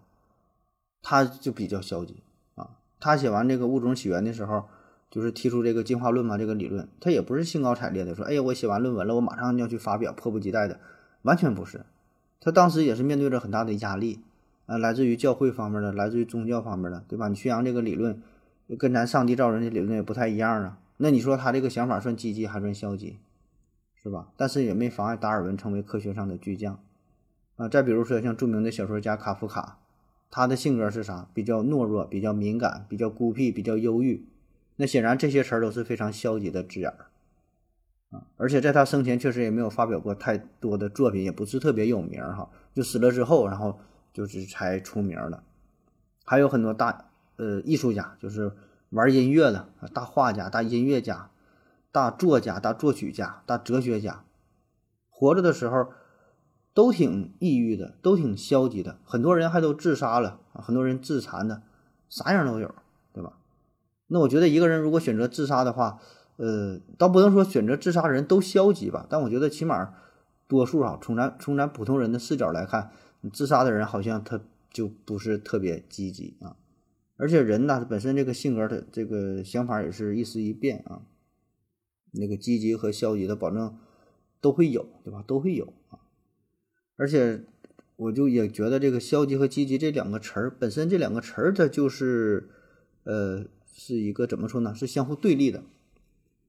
[1.00, 2.22] 他就比较消极
[2.56, 4.64] 啊，他写完这个物种起源的时候。
[5.10, 10.80] 就是提出这个进化论嘛，这个理论，他也不是兴高采烈的说，哎呀，我写完论文了，我马上要去发表，迫不及待的，
[11.22, 11.86] 完全不是。
[12.40, 14.24] 他当时也是面对着很大的压力，
[14.66, 17.28] 啊，来自于教会方面的，来自于宗教方面的，对吧？
[17.28, 18.20] 你宣扬这个理论，
[18.68, 20.78] 就跟咱上帝造人的理论也不太一样啊。
[20.96, 23.18] 那你说他这个想法算积极还算消极，
[23.94, 24.28] 是吧？
[24.36, 26.78] 但是也没妨碍达尔文成为科学上的巨匠，
[27.56, 27.68] 啊。
[27.68, 29.78] 再比如说像著名的小说家卡夫卡，
[30.30, 31.28] 他的性格是啥？
[31.34, 34.24] 比较懦弱，比较敏感，比较孤僻，比较忧郁。
[34.76, 37.06] 那显然这些词儿都是非常消极的字眼儿，
[38.10, 42.50] 啊，而且在他生前确实也没有发表过太多的作品，也不是特别有名哈。
[42.74, 43.78] 就死了之后，然后
[44.12, 45.42] 就是才出名了。
[46.24, 48.52] 还有很多大呃艺术家，就是
[48.90, 51.30] 玩音乐的大画家、大音乐家、
[51.90, 54.24] 大作家、大作曲家、大哲学家，
[55.10, 55.88] 活着的时候
[56.72, 58.98] 都挺抑郁的，都挺消极的。
[59.04, 61.62] 很多人还都自杀了，很多人自残的，
[62.08, 62.74] 啥样都有，
[63.12, 63.34] 对吧？
[64.08, 65.98] 那我觉得一个人如果选择自杀的话，
[66.36, 69.94] 呃，倒不能说选择自杀的人都消极吧，但我觉得起码
[70.46, 72.90] 多数啊，从咱从咱普通人的视角来看，
[73.32, 76.56] 自杀的人好像他就不是特别积极啊。
[77.16, 81.02] 而且人呢，本身这个性格的这个想法也是一时一变啊，
[82.12, 83.78] 那个积极和消极的保证
[84.40, 85.24] 都会有，对吧？
[85.26, 85.98] 都会有啊。
[86.96, 87.44] 而且
[87.96, 92.48] 我就也觉得这个消极和积极这两个词儿本身这两个词儿它就是
[93.04, 93.46] 呃。
[93.76, 94.72] 是一个怎么说呢？
[94.72, 95.64] 是相互对立的，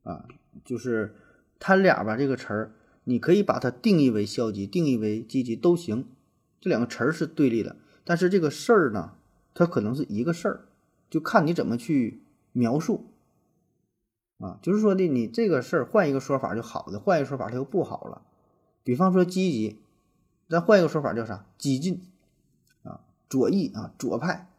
[0.04, 0.28] 啊，
[0.64, 1.16] 就是
[1.58, 2.16] 它俩吧。
[2.16, 2.76] 这个词儿，
[3.06, 6.06] 你可以把它定义为消极，定义为积极都行。
[6.62, 9.15] 这两个词儿是对立的，但是这个事儿呢，
[9.56, 10.66] 它可能是一个事儿，
[11.10, 13.06] 就看你怎么去描述。
[14.38, 18.22] 啊，就是说的，你这个事儿换一个说法就好的，换一个说法它就不好了。
[18.84, 19.80] 比方说积极，
[20.50, 21.46] 咱换一个说法叫啥？
[21.58, 22.04] 激进
[22.84, 24.50] 啊，左翼啊，左派，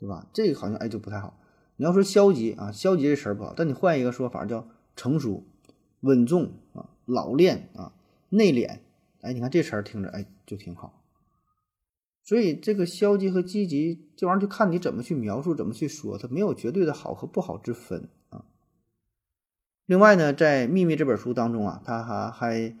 [0.00, 0.26] 对吧？
[0.32, 1.38] 这个好像哎就不太好。
[1.76, 4.66] 你要说消极啊，消极这词儿不好，但你换一个说法叫
[4.96, 5.44] 成熟、
[6.00, 7.92] 稳重啊、老练啊、
[8.30, 8.80] 内敛，
[9.20, 11.00] 哎，你看这词儿听着哎就挺好。
[12.24, 18.46] 所以这个消极和积极这玩意儿就看你怎么去描述，怎么去说，它没有绝对的好和不好之分啊。
[19.84, 22.76] 另外呢，在《秘密》这本书当中啊，他还还，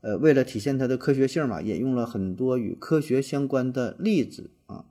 [0.00, 4.84] 呃，为了体现它的科学性嘛，引用了很多与科学相关的例子啊，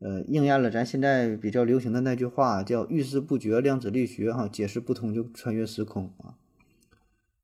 [0.00, 6.34] 呃，应验了咱现在比较流行的那句话，叫“遇事不决，量子力学”哈，解释不通就穿越时空啊。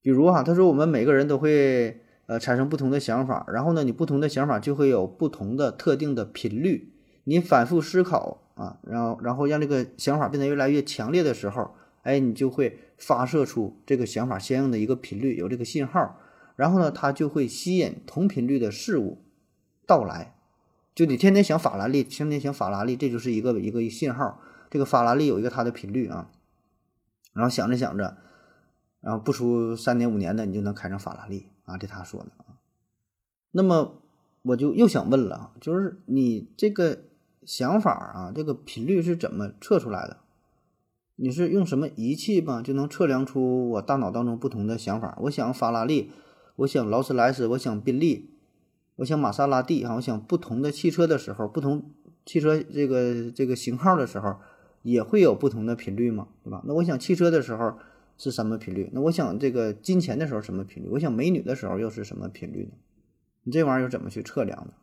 [0.02, 6.92] 比如哈，他说我们每个人都会呃产生不同的想法，然后呢，你不同的想法就会有不同的特定的频率，
[7.24, 11.74] 你反复思考啊，然后然后让这个想法变得越来越强烈的时候。
[12.02, 16.18] 哎，你就会发射出这个想法相应的一个频率，有这个信号，
[16.56, 19.18] 然后呢，它就会吸引同频率的事物
[19.86, 20.34] 到来。
[20.94, 24.40] 就你天天想法拉利，天天想法拉利，这就是一个一个信号。
[24.70, 26.30] 这个法拉利有一个它的频率啊，
[27.34, 28.16] 然后想着想着，
[29.02, 32.58] 然后不出三年五年的，你就能开上法拉利啊，这他说的啊。
[33.52, 34.00] 那么
[34.42, 36.98] 我就又想问了啊，就是你这个
[37.44, 40.18] 想法啊，这个频率是怎么测出来的？
[41.16, 45.18] 你是用什么仪器吧，就能测量出我大脑当中不同的想法？
[45.22, 46.10] 我想法拉利，
[46.56, 48.30] 我想劳斯莱斯，我想宾利，
[48.96, 51.90] 我想玛莎拉蒂哈，我想不同的汽车的时候，不同
[52.24, 54.36] 汽车这个这个型号的时候，
[54.82, 56.28] 也会有不同的频率吗？
[56.42, 56.62] 对吧？
[56.64, 57.74] 那我想汽车的时候
[58.20, 58.90] 是什么频率？
[58.92, 60.88] 那我想这个金钱的时候什么频率？
[60.90, 62.72] 我想美女的时候又是什么频率呢？
[63.42, 64.74] 你这玩意儿怎么去测量的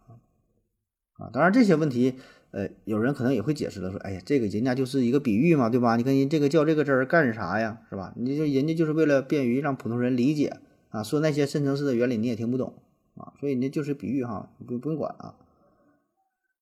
[1.23, 1.29] 啊？
[1.31, 2.15] 当然这些问题。
[2.51, 5.97] 呃，有人可能也会解释了，说，哎呀，这个人家就是一个比喻嘛，对吧？
[5.97, 8.13] 你看人这个较这个真儿干啥呀，是吧？
[8.15, 10.57] 你就人家就是为了便于让普通人理解
[10.89, 12.73] 啊，说那些深层次的原理你也听不懂
[13.15, 15.35] 啊，所以那就是比喻哈，你不不用管啊。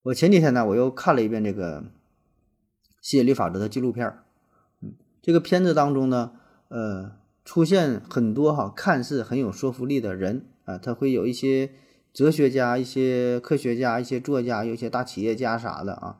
[0.01, 1.83] 我前几天呢，我又看了一遍这个
[2.99, 4.23] 吸引力法则的纪录片儿，
[4.81, 6.31] 嗯，这个片子当中呢，
[6.69, 7.11] 呃，
[7.43, 11.71] 出现很多哈看似很有说服力的人啊，他会有一些。
[12.17, 16.15] 哲学家、一些科学家、一些作家、有一些大企业家啥的啊，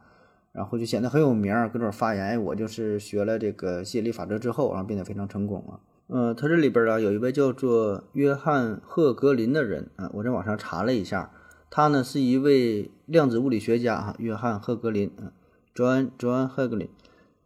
[0.51, 2.43] 然后就显得很有名，搁这发言。
[2.43, 5.79] 我就是学了这个吸引力法则之后，然后变得非常成功啊。
[6.07, 11.31] 呃，他这里边啊有一位叫做约翰赫格林的人啊，我在网上查了一下，
[11.69, 15.31] 他呢是一位量子物理学家哈，约翰赫格林，嗯
[15.73, 16.89] ，John John 赫格林，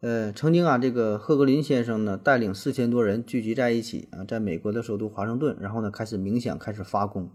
[0.01, 7.29] 呃，曾经啊这个赫格林先生呢带领四千多人聚集在一起啊，在美国的首都华盛顿，然后呢开始冥想，开始发功。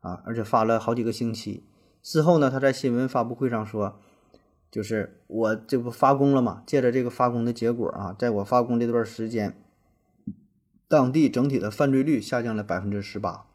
[0.00, 1.64] 啊，而且发了好几个星期。
[2.02, 3.98] 事后呢，他在新闻发布会上说，
[4.70, 6.62] 就是我这不发功了嘛？
[6.66, 9.56] 借着这个发功的结果啊，在我发功这段时间，
[10.88, 13.46] 当地整体的犯罪率下降了百分之十八。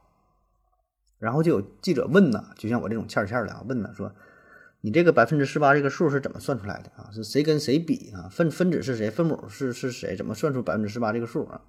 [1.20, 4.14] 然后就有记者问呢，就像我这种欠欠的啊，问呢说，
[4.82, 7.12] 你这个百分之十八这个数是怎么算出来的啊？
[7.12, 8.30] 是谁跟谁比啊？
[8.30, 9.12] 分分子是谁？
[9.12, 10.16] 分母是是谁？
[10.16, 11.62] 怎么算出百分之十八这个数啊？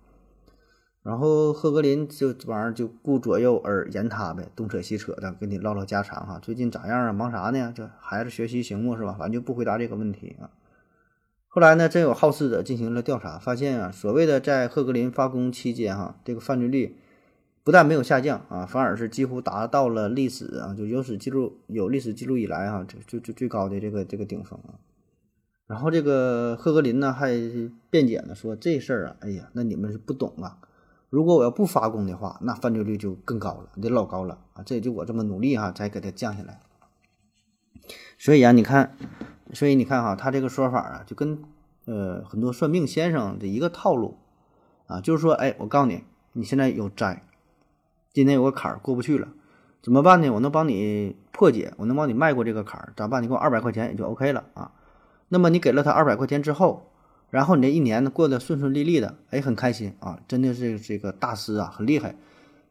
[1.03, 6.39] 然后赫格林就这玩意儿就顾左右而言他呗，东扯西扯的跟你唠唠家常哈。
[6.41, 7.13] 最近咋样啊？
[7.13, 7.73] 忙啥呢？
[7.75, 8.97] 这孩子学习行不？
[8.97, 9.17] 是吧？
[9.19, 10.51] 反正就不回答这个问题啊。
[11.49, 17.00] 后来呢，真有好事者进行了调查，发现啊，所谓的在赫格林发功期间哈，这个犯罪率
[17.71, 24.75] 不但没有下降啊，反而是几乎达到了历史啊，就有史记录有历史记录以来哈，就就最高的这个这个顶峰啊。
[25.69, 27.31] 然后这个赫格林呢还
[27.89, 30.59] 辩解呢，说这事儿啊，哎呀，那你们是不懂啊。
[31.11, 34.65] 如果我要不发功的话，那犯罪率就更高了，得老高了啊！
[34.67, 36.59] 这也就我这么努力哈，才给它降下来。
[38.19, 38.97] 所以啊，你看，
[39.53, 41.41] 所以你看哈，他这个说法啊，就跟
[41.85, 44.17] 呃很多算命先生的一个套路
[44.89, 46.03] 啊，就是说，哎，我告诉你，
[46.33, 47.23] 你现在有灾，
[48.13, 49.29] 今天有个坎儿过不去了，
[49.83, 50.31] 怎么办呢？
[50.31, 53.23] 我能帮你破解，我能帮你迈过这个坎儿，咋办？
[53.23, 54.73] 你给我二百块钱也就 OK 了啊。
[55.29, 56.87] 那么你给了他二百块钱之后。
[57.31, 62.17] 然后你这一年呢过得顺顺利利的，哎，很开心啊，真的是这个大师啊，很厉害，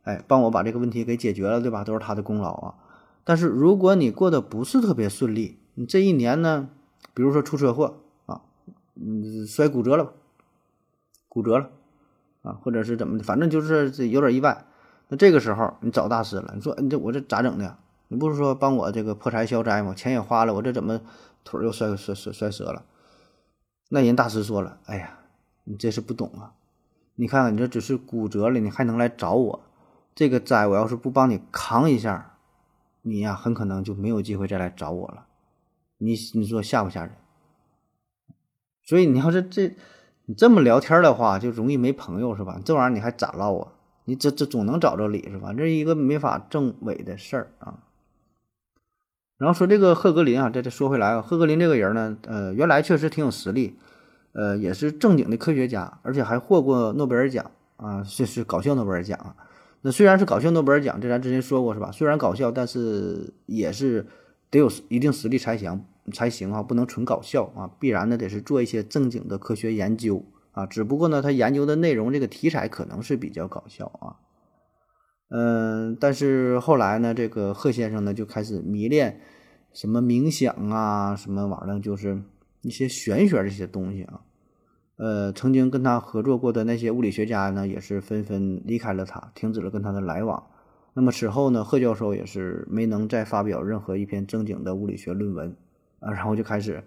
[0.03, 1.85] 哎，帮我把这个问题给解决了，对吧？
[1.85, 2.75] 都是他的功劳啊。
[3.23, 6.67] 但是如果你过得不是特别顺利，你这一年呢，
[7.13, 8.41] 比如说出车祸啊，
[8.95, 10.11] 嗯，摔骨折了，
[11.29, 11.69] 骨折了
[12.41, 14.65] 啊，或者是怎么的，反正就是这有点意外，
[15.09, 17.77] 那这个时候你找大师了，你说你这我这咋整的？
[18.07, 19.93] 你不是说帮我这个破财消灾吗？
[19.93, 21.01] 钱也花了，我这怎么
[21.43, 22.85] 腿又摔摔摔摔折了？
[23.89, 25.19] 那人大师说了：“哎呀，
[25.63, 26.53] 你这是不懂啊！
[27.15, 29.61] 你看看，你这只是骨折了，你还能来找我？
[30.13, 32.37] 这个灾，我要是不帮你扛一下，
[33.01, 35.25] 你呀，很可能就没有机会再来找我了
[35.97, 37.11] 你你说吓不吓人？
[38.83, 39.75] 所以你要是这
[40.25, 42.59] 你这么聊天的话，就容易没朋友是吧？
[42.63, 43.73] 这玩意儿你还咋唠啊？
[44.09, 45.53] 你这这总能找着理是吧？
[45.53, 47.77] 这是一个没法证伪的事儿啊。
[49.37, 53.75] 然后说这个赫格林啊，这这说回来啊，赫格林这个人呢，呃，原来确实挺有实力，
[54.33, 59.35] 呃，也是正经的科学家，而且还获过诺贝尔奖啊，是是搞笑诺贝尔奖啊。
[59.81, 61.91] 那虽然是搞笑诺贝尔奖，这咱之前说过是吧？
[61.91, 64.07] 虽然搞笑，但是也是
[64.49, 70.25] 得有一定实力才行才行啊，不能纯搞笑啊，必然呢得是做一些正经的科学研究。
[70.51, 74.17] 啊，只不过呢，他研究的内容这个题材可能是比较搞笑啊，
[75.29, 79.21] 嗯，但是后来呢，这个贺先生呢就开始迷恋
[79.71, 82.21] 什么冥想啊，什么玩意儿，就是
[82.61, 84.21] 一些玄学这些东西啊，
[84.97, 90.47] 呃，曾经跟他合作过的那些物理学家呢，也是纷纷离开了他，停止了跟他的来往。
[90.95, 95.55] 那么此后呢，贺教授也是没能再发表任何一篇正经的物理学论文
[95.99, 96.83] 啊，然后就开始。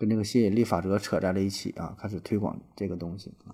[0.00, 3.52] 跟这个吸引力法则扯在了一起啊，开始推广这个东西啊。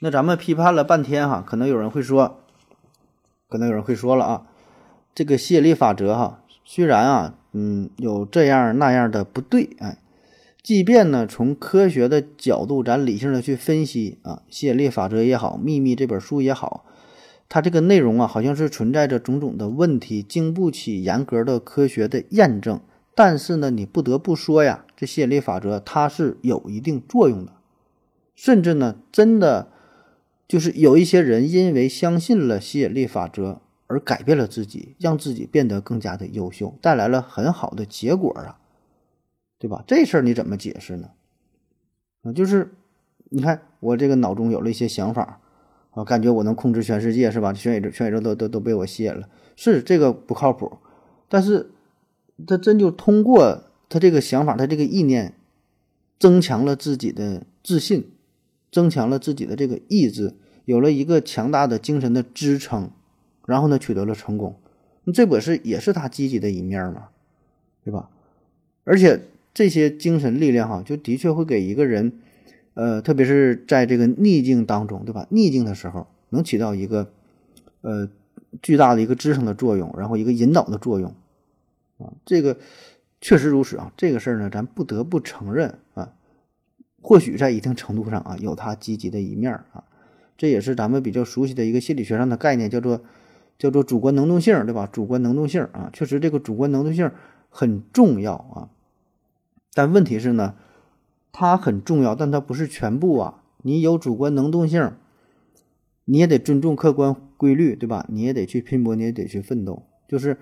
[0.00, 2.44] 那咱们批判了半天哈，可能有人会说，
[3.48, 4.46] 可能有人会说了啊，
[5.16, 9.98] 这个吸引力法则哈，虽然啊，嗯，有这样那样的不对，哎，
[10.62, 16.86] 即便呢从科学的角度，咱理性的去分析啊，吸引力法则也好，秘密这本书也好，
[17.48, 22.80] 它这个内容啊，好像是存在着种种的问题，经不起严格的科学的验证。
[23.14, 27.52] 但是呢，你不得不说呀，这吸引力法则它是有一定作用的，
[28.34, 29.68] 甚至呢，真的
[30.48, 38.58] 就是有一些人因为相信了吸引力法则而改变了自己，让自己变得更加的优秀，带来了很好的结果啊，
[39.58, 39.84] 对吧？
[39.86, 41.10] 这事儿你怎么解释呢？
[42.22, 42.72] 啊，就是
[43.28, 45.40] 你看我这个脑中有了一些想法，
[45.90, 47.52] 啊，感觉我能控制全世界，是吧？
[47.52, 50.78] 全宇宙全宇宙都都都被我吸引了，是这个不靠谱，
[51.28, 51.72] 但是。
[52.46, 55.34] 他真就通过他这个想法，他这个意念，
[56.18, 58.10] 增强了自己的自信，
[58.70, 62.90] 增强了自己的这个意志，有了一个强大的精神的支撑，
[63.46, 64.56] 然后呢取得了成功。
[65.12, 67.08] 这不是也是他积极的一面吗？
[67.84, 68.10] 对吧？
[68.84, 69.22] 而且
[69.52, 72.12] 这些精神力量哈，就的确会给一个人，
[72.74, 75.26] 呃，特别是在这个逆境当中，对吧？
[75.30, 77.10] 逆境的时候能起到一个
[77.80, 78.08] 呃
[78.62, 81.12] 巨大的一个支撑的作用，然后一个引导的作用。
[82.00, 82.58] 啊，这个
[83.20, 83.92] 确实如此啊。
[83.96, 86.14] 这个事儿呢，咱不得不承认啊，
[87.00, 89.84] 或许在一定程度上啊，有它积极的一面啊。
[90.36, 93.02] 这也是咱们比较熟悉的一个心理学上的概念，叫做
[93.58, 94.88] 叫做主观能动性，对吧？
[94.90, 97.10] 主观能动性啊，确实这个主观能动性
[97.50, 98.70] 很重要啊。
[99.74, 100.54] 但问题是呢，
[101.30, 103.42] 它很重要，但它不是全部啊。
[103.62, 104.92] 你有主观能动性，
[106.06, 108.06] 你也得尊重客观规律，对吧？
[108.08, 110.38] 你也得去拼搏，你也得去奋斗，就是。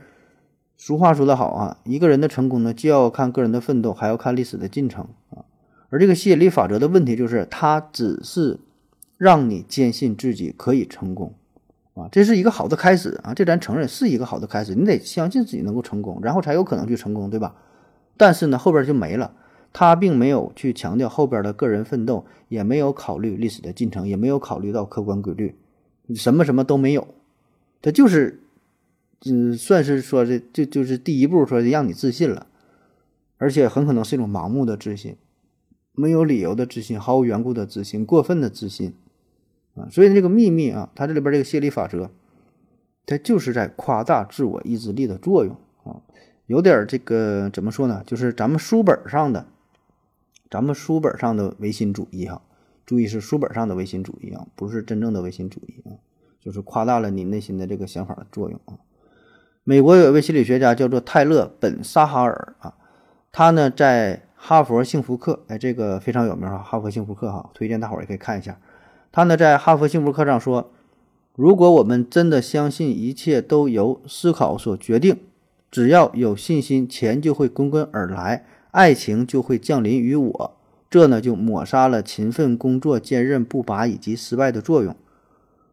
[0.81, 5.45] 俗话说得好啊，一个人的成功呢，既要看个人的奋斗，还要看历史的进程啊。
[5.91, 8.61] 而这个吸引力法则的问题就是，它只是
[9.17, 11.35] 让你坚信自己可以成功
[11.95, 17.57] 啊，这是一个好的开始啊，这咱承认是一个好的开始，你得相信自己能够成功，然后才有可能去成功，对吧？
[18.17, 19.33] 但是呢，后边就没了，
[19.73, 25.57] 他并没有去强调后边的个人奋斗，也没有考虑历史的进程，也没有考虑到客观规律，
[26.15, 27.09] 什么什么都没有，
[27.83, 28.45] 他就是。
[29.25, 32.47] 嗯，算是说这就就是第一步，说让你自信了，
[33.37, 35.17] 而且很可能是一种盲目的自信，
[35.93, 38.95] 没有理由的自信，毫无缘故的自信，过分的自信
[39.75, 39.89] 啊！
[39.91, 42.11] 所以这个秘密啊，它这里边这个谢力法则，
[43.07, 46.01] 它就是在夸大自我意志力的作用啊，
[46.47, 48.05] 有点这个怎么说呢？
[48.07, 49.49] 就是咱们书本上的，
[50.49, 52.41] 咱们书本上的唯心主义哈，
[52.87, 55.99] 注意是书本上的唯心主义啊，不是真正的唯心主义啊，
[56.41, 58.79] 就是夸大了你内心的这个想法的作用啊。
[59.69, 62.73] 美国有一位心理学家叫做泰勒·本·沙哈尔啊，
[63.31, 68.59] 他呢在哈佛幸福课，哎，这个非常有名哈，哈佛幸福课哈，推荐大伙儿也可以看一下。
[69.13, 70.71] 他呢在哈佛幸福课上说，
[71.35, 75.19] 如果我们真的相信一切都由思考所决定，
[75.71, 80.57] 只要有信心，钱就会滚滚而来，爱情就会降临于我，
[80.89, 84.97] 这呢就抹杀了勤奋工作、坚韧不拔以及失败的作用，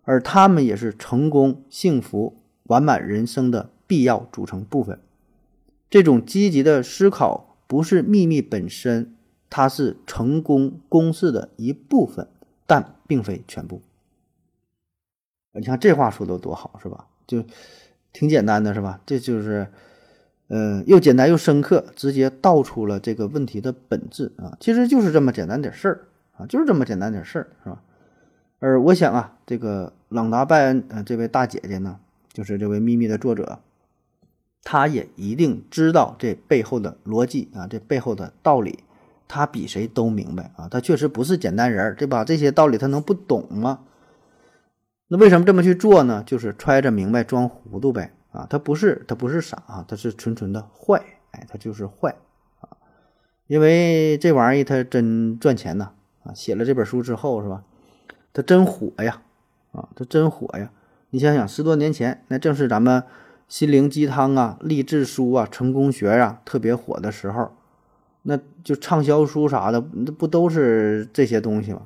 [0.04, 3.70] 而他们也是成功、幸福、完满人生的。
[3.88, 5.00] 必要组成部分，
[5.90, 9.14] 这种积极的思考不是秘密本身，
[9.50, 12.28] 它是成功公式的一部分，
[12.66, 13.82] 但并非全部。
[15.54, 17.08] 你看这话说的多好，是吧？
[17.26, 17.44] 就
[18.12, 19.00] 挺简单的，是吧？
[19.06, 19.68] 这就是，
[20.48, 24.58] 呃，又简单又深刻，直接道出了这个问题的本质啊！
[24.60, 26.08] 其实就是这么简单点事儿
[26.38, 27.82] 啊，就是这么简单点事儿，是吧？
[28.60, 32.00] 而我想啊，这个朗达·拜恩，呃，这位大姐姐呢，
[32.34, 33.60] 就是这位秘密的作者。
[34.66, 38.80] 他也一定知道这背后的逻辑啊，这背后的道理，
[39.28, 40.68] 他比谁都明白啊。
[40.68, 42.26] 他确实不是简单人儿，对吧？
[42.26, 43.82] 这些道理他能不懂吗？
[45.08, 46.24] 那为什么这么去做呢？
[46.26, 48.48] 就是揣着明白装糊涂呗啊！
[48.50, 51.00] 他不是他不是傻啊，他是纯纯的坏，
[51.30, 52.16] 哎，他就是坏
[52.62, 52.70] 啊！
[53.46, 55.92] 因为这玩意儿他真赚钱呐
[56.24, 56.34] 啊！
[56.34, 57.64] 写了这本书之后是吧？
[58.34, 59.22] 他真火呀
[59.74, 59.88] 啊！
[59.96, 60.72] 他真火呀！
[61.12, 63.04] 你想想，十多年前那正是咱们
[63.48, 67.52] 心灵鸡汤啊、励志书啊、成功学呀特别火的时候，
[68.24, 71.84] 那就畅销书啥的，那不都是这些东西吗？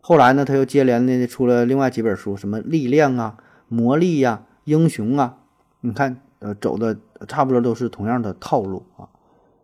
[0.00, 3.36] 后来呢，他又接连的出了另外几本书，什么力量啊、
[3.68, 5.36] 魔力呀、英雄啊，
[5.80, 6.96] 你看，呃，走的
[7.26, 9.08] 差不多都是同样的套路啊，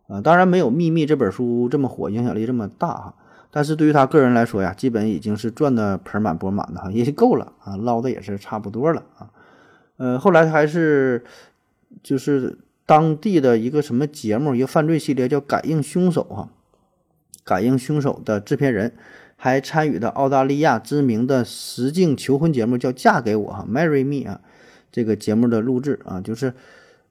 [0.08, 3.14] 啊，当然没有《秘密》这本书这么火，影响力这么大哈。
[3.50, 9.30] 但是对于他个人来说呀，基本已经是赚的盆满钵满的哈，也够了啊，捞的也是差不多了啊。
[9.96, 11.24] 呃，后来还是
[12.02, 16.48] 就是当地的一个什么节目，一个犯罪系列叫《感应凶手》哈，
[17.44, 18.92] 《感应凶手》的制片人。
[19.38, 24.40] 还参与的澳大利亚知名的实境求婚节目叫《嫁给我》哈，Marry Me 啊，
[24.90, 26.54] 这个节目的录制啊，就是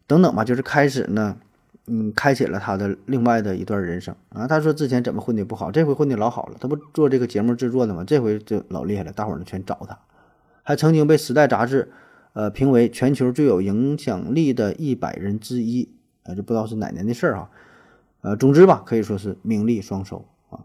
[0.08, 1.38] 等等吧，就是开始呢，
[1.86, 4.48] 嗯，开启了他的另外的一段人生啊。
[4.48, 8.04] 他说之前怎么混的不好，这回混的老好了，他不做这个节目制作的吗？
[8.04, 9.96] 这回就老厉害了，大伙儿呢全找他。
[10.64, 11.92] 还曾经被《时代》杂志
[12.36, 15.90] 呃评为全球最有影响力的一百人之一
[16.24, 17.50] 呃，就不知道是哪年的事儿哈。
[18.22, 20.60] 呃，总之吧，可以说是名利双收啊。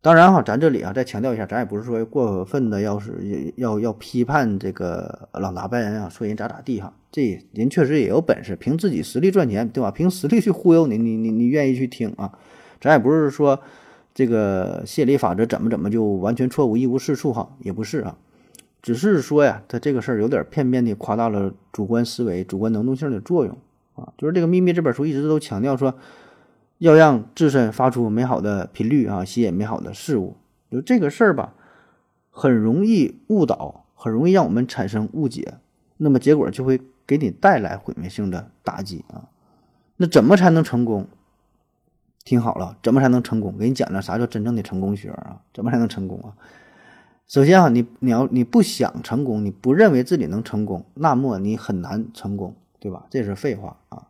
[0.00, 6.92] 当然哈，咱这里啊再强调一下，咱也不是说过分的，要是要要批判这个朗达拜恩啊，说人咋咋地哈。
[7.12, 9.90] 这人确实也有本事，凭自己实力赚钱，对吧？
[9.90, 12.38] 凭实力去忽悠你，你你你愿意去听啊？
[12.80, 13.60] 咱也不是说
[14.14, 18.16] 这个谢力法则怎么怎么就完全错误一无是处哈，也不是啊，
[18.82, 23.56] 只是说呀，他这个事儿有点片面的夸大了主观思维、主观能动性的作用
[23.94, 24.12] 啊。
[24.16, 25.94] 就是这个秘密这本书一直都强调说。
[26.80, 30.38] 要让自身发出美好的频率啊，吸引美好的事物。
[30.70, 31.52] 就这个事儿吧，
[32.30, 35.58] 很容易误导，很容易让我们产生误解，
[35.98, 39.28] 那么结果就会给你带来毁灭性的打击啊。
[39.98, 41.06] 那怎么才能成功？
[42.24, 43.58] 听好了，怎么才能成功？
[43.58, 45.38] 给你讲讲啥叫真正的成功学啊？
[45.52, 46.32] 怎么才能成功啊？
[47.30, 53.06] 首先啊，你你要你不想成功，你不认为自己能成功，那么你很难成功，对吧？
[53.08, 54.08] 这是废话啊。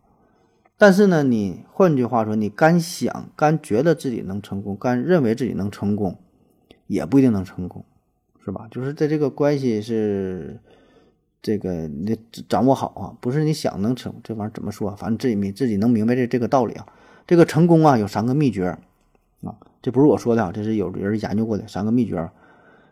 [0.79, 6.17] 但是呢，你换句话说，你干想、干觉得自己能成功、干认为自己能成功，
[6.87, 7.85] 也不一定能成功，
[8.43, 8.67] 是吧？
[8.71, 10.59] 就是在这个关系是
[11.43, 12.19] 这个你
[12.49, 14.97] 掌握好啊，不是你想能成这玩意儿怎么说？
[14.97, 16.87] 反正自己明自己能明白这这个道理啊。
[17.27, 18.79] 这个成功啊，有三个秘诀
[19.43, 22.31] 啊，这不是我说的啊，这是有人研究过的三个秘诀。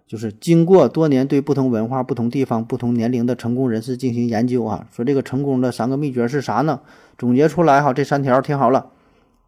[0.09, 6.81] 就是经过多年对不同文化、不同地方、不同年龄的成功人士进行研究啊，说这个成功的三个秘诀是啥呢？
[7.19, 8.91] 总结出来哈，这三条听好了：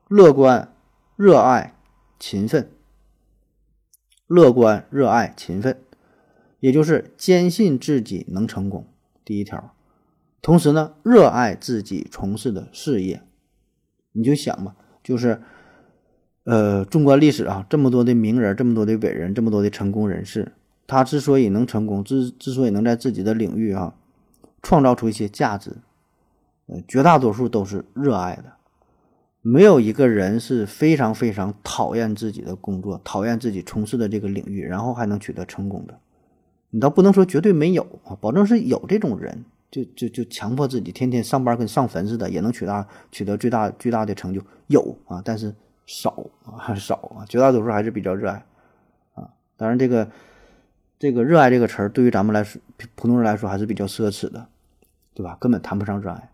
[0.06, 0.72] 乐观、
[1.16, 1.74] 热爱、
[2.18, 2.70] 勤奋。
[4.26, 5.80] 乐观、热爱、勤奋，
[6.60, 8.86] 也就是坚信自己能成功。
[9.24, 9.74] 第一条，
[10.42, 13.22] 同时呢，热爱自己从事的事业。
[14.12, 15.40] 你就想吧，就是。
[16.44, 20.52] 呃，纵观历史啊，这么多的名人，这么多的伟人，这么多的成功人士，
[20.86, 23.94] 他之所以能成功，之之所以能在自己的领域啊
[24.62, 25.76] 创造出一些价值，
[26.66, 28.44] 呃，绝大多数都是热爱的。
[29.42, 35.98] 没有一个人是非常非常讨厌自己的工作，讨厌自己从事的这个领域，然后还能取得成功的。
[36.70, 45.54] 你倒不能说绝对没有啊，保证是有这种人，就就就强迫自己天天上班跟上坟似的，也能取大取得最大最大的成就，有啊，但是。
[45.90, 48.46] 少啊，少啊，绝大多数还是比较热爱
[49.14, 49.28] 啊。
[49.56, 50.08] 当然，这个
[51.00, 52.62] 这个热爱这个词儿，对于咱们来说，
[52.94, 54.46] 普通人来说还是比较奢侈的，
[55.14, 55.36] 对吧？
[55.40, 56.30] 根本谈不上热爱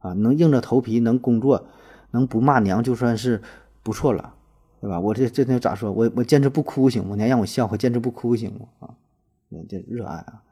[0.00, 0.12] 啊。
[0.12, 1.66] 能硬着头皮能工作，
[2.10, 3.40] 能不骂娘，就算是
[3.82, 4.34] 不错了，
[4.82, 5.00] 对吧？
[5.00, 5.90] 我这这那咋说？
[5.90, 7.14] 我我坚持不哭行吗？
[7.16, 8.66] 你还让我笑，我坚持不哭行吗？
[8.80, 8.92] 啊，
[9.70, 10.42] 这热爱啊。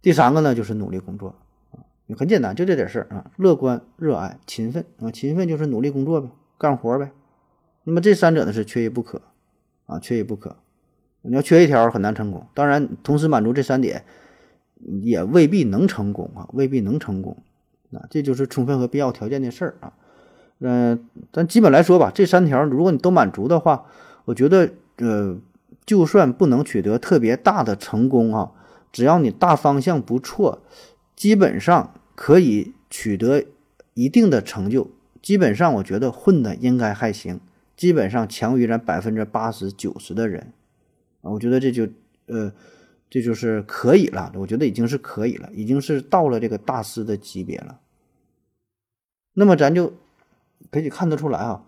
[0.00, 1.34] 第三个呢，就是努力工作
[1.72, 1.84] 啊，
[2.16, 3.30] 很简单，就这点事儿啊。
[3.36, 7.12] 乐观、热爱、勤奋啊，勤奋就是努力工作呗，干活呗。
[7.84, 9.22] 那么这三者呢是缺一不可，
[9.86, 10.56] 啊，缺一不可。
[11.22, 12.46] 你要缺一条很难成功。
[12.52, 14.04] 当然，同时满足这三点，
[15.02, 17.36] 也未必能成功啊，未必能成功。
[17.92, 19.92] 啊，这就是充分和必要条件的事儿啊。
[20.58, 23.86] 嗯，但基本来说吧，这三条如果你都满足的话，
[24.24, 25.36] 我觉得，呃，
[25.86, 28.52] 就算不能取得特别大的成功啊，
[28.92, 30.62] 只要你大方向不错，
[31.14, 33.44] 基本上可以取得
[33.94, 34.90] 一定的成就。
[35.22, 37.40] 基本上，我觉得混的应该还行。
[37.84, 40.54] 基本上强于咱百分之八十九十的人，
[41.20, 41.86] 啊，我觉得这就，
[42.24, 42.50] 呃，
[43.10, 44.32] 这就是可以了。
[44.36, 47.78] 我觉得已经是可以了，已经是到了这个大师的级别了。
[49.34, 49.92] 那么咱就
[50.70, 51.66] 可以看得出来啊，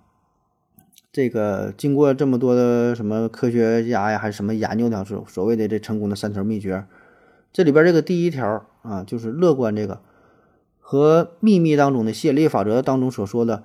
[1.12, 6.86] 这个经过这么多的什么科学家呀，还是什么研究的，所所谓的这成功的三条秘诀，
[7.52, 10.00] 这里边这个第一条啊，就是乐观这个，
[10.80, 13.64] 和秘密当中的吸引力法则当中所说的，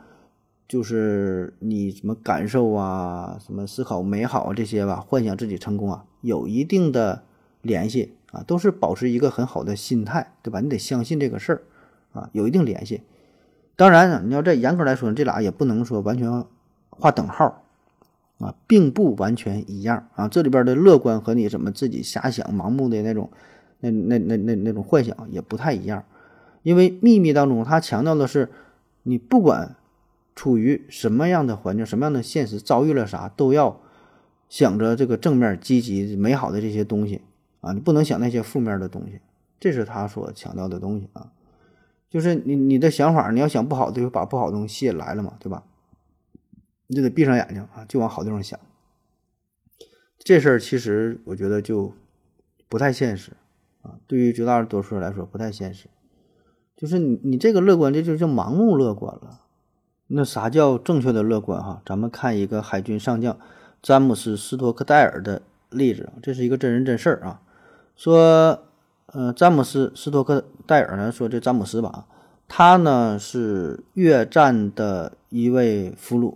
[0.71, 7.23] 就是你什么感受啊，什么思考美好啊这些吧，幻想自己成功啊，有一定的
[7.61, 10.61] 联系啊，都是保持一个很好的心态，对吧？
[10.61, 11.61] 你得相信这个事儿
[12.13, 13.01] 啊，有一定联系。
[13.75, 16.45] 当然，你要再严格来说，这俩也不能说完全
[16.89, 17.65] 划等号
[18.39, 20.29] 啊，并不完全一样啊。
[20.29, 23.29] 这里边的乐观和你怎么自己瞎想、盲目的那种、
[23.81, 26.05] 那那那那那种幻想也不太一样。
[26.63, 28.49] 因为秘密当中，它强调的是，
[29.03, 29.75] 你不管
[30.35, 33.81] 处于什么样的环境、什么样的现实，遭遇了啥，都要
[34.49, 37.21] 想着这个正面、积极、美好的这些东西
[37.59, 39.19] 啊，你不能想那些负面的东西。
[39.59, 41.31] 这是他所强调的东西啊。
[42.09, 45.63] 就是你你的想法，你要想不好的，就把不好的东西吸引来了嘛，对吧？
[46.87, 48.59] 你就得闭上眼睛啊，就往好地方想。
[50.17, 51.93] 这事儿其实我觉得就
[52.67, 53.31] 不太现实
[53.81, 55.87] 啊，对于绝大多数人来说不太现实。
[56.75, 59.41] 就是你你这个乐观，这就叫盲目乐观了。
[60.13, 61.61] 那啥叫正确的乐观？
[61.61, 63.37] 哈，咱们看一个海军上将
[63.81, 67.41] 詹姆斯·斯托克戴尔的例子，这是一个真人真事儿啊，
[67.95, 68.63] 说。
[69.13, 72.05] 呃，詹姆斯·斯托克戴尔呢说这詹姆斯吧，
[72.47, 76.35] 他呢是越战的一位俘虏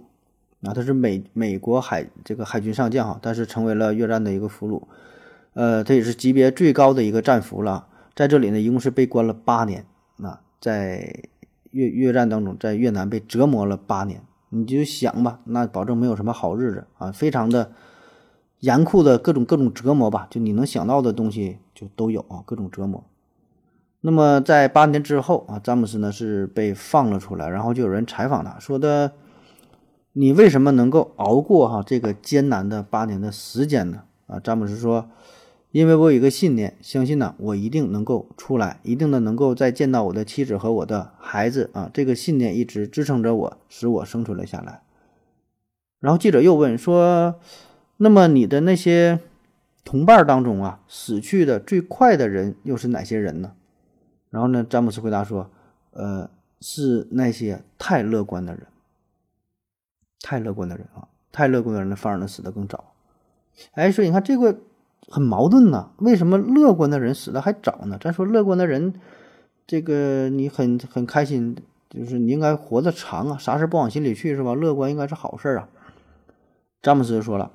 [0.67, 4.84] 啊，他是美美国海这个海军上将哈，但是成为了越战的一个俘虏，
[5.53, 9.86] 呃，他也是级别最高的一个战俘了，在这里呢一共是被关了八年
[10.21, 11.23] 啊，在
[11.76, 17.71] 越越战当中，在越南被折磨了八年，你就想吧，那保证没有什么好日子啊，非常的。
[18.61, 23.03] 严酷的各种各种折磨吧，就你能想到的东西就都有啊，各种折磨。
[24.01, 29.11] 那么在八年之后啊，詹姆斯呢是被放了出来，然后就有人采访他说的
[30.13, 35.09] ：“你为什么能够熬过哈这个艰难的八年的时间呢？”啊，詹姆斯说
[35.76, 44.84] ：“因为我有一个信念，相信呢我一定能够出来，一定的能够再见到我的妻子和我的孩子啊，这个信念一直支撑着我，使我生存了下来。”
[45.99, 47.36] 然后记者又问说。
[47.97, 49.19] 那么你的那些
[49.86, 53.53] 同伴当中啊，死去的最快的人又是哪些人呢？
[54.30, 55.49] 然后呢，詹姆斯回答说
[55.91, 58.67] ：“呃，是那些太乐观的人，
[60.19, 62.93] 太乐观的人啊，太乐观的人呢反而能死得更早。”
[63.76, 64.59] 哎，所以你看这个
[65.10, 67.97] 很矛盾呐，为什么乐观的人死的还早呢？
[68.01, 68.93] 咱说乐观的人，
[69.68, 71.56] 这个你很很开心，
[71.89, 74.53] 就是你应该活得长啊，啥事不往心里去是吧？
[74.56, 75.70] 乐观应该是好事啊。
[76.82, 77.51] 詹姆斯就说了。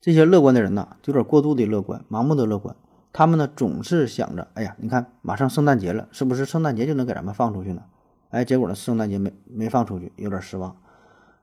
[0.00, 2.74] 这些乐观的人呢，有点过度的乐观，盲目的乐观。
[3.12, 7.82] 他们呢，总是想着，哎呀，你看，马上圣诞节了，是不是圣诞节就能给咱们放出去呢？
[8.30, 10.76] 哎，结果呢，圣诞节没没放出去，有点失望。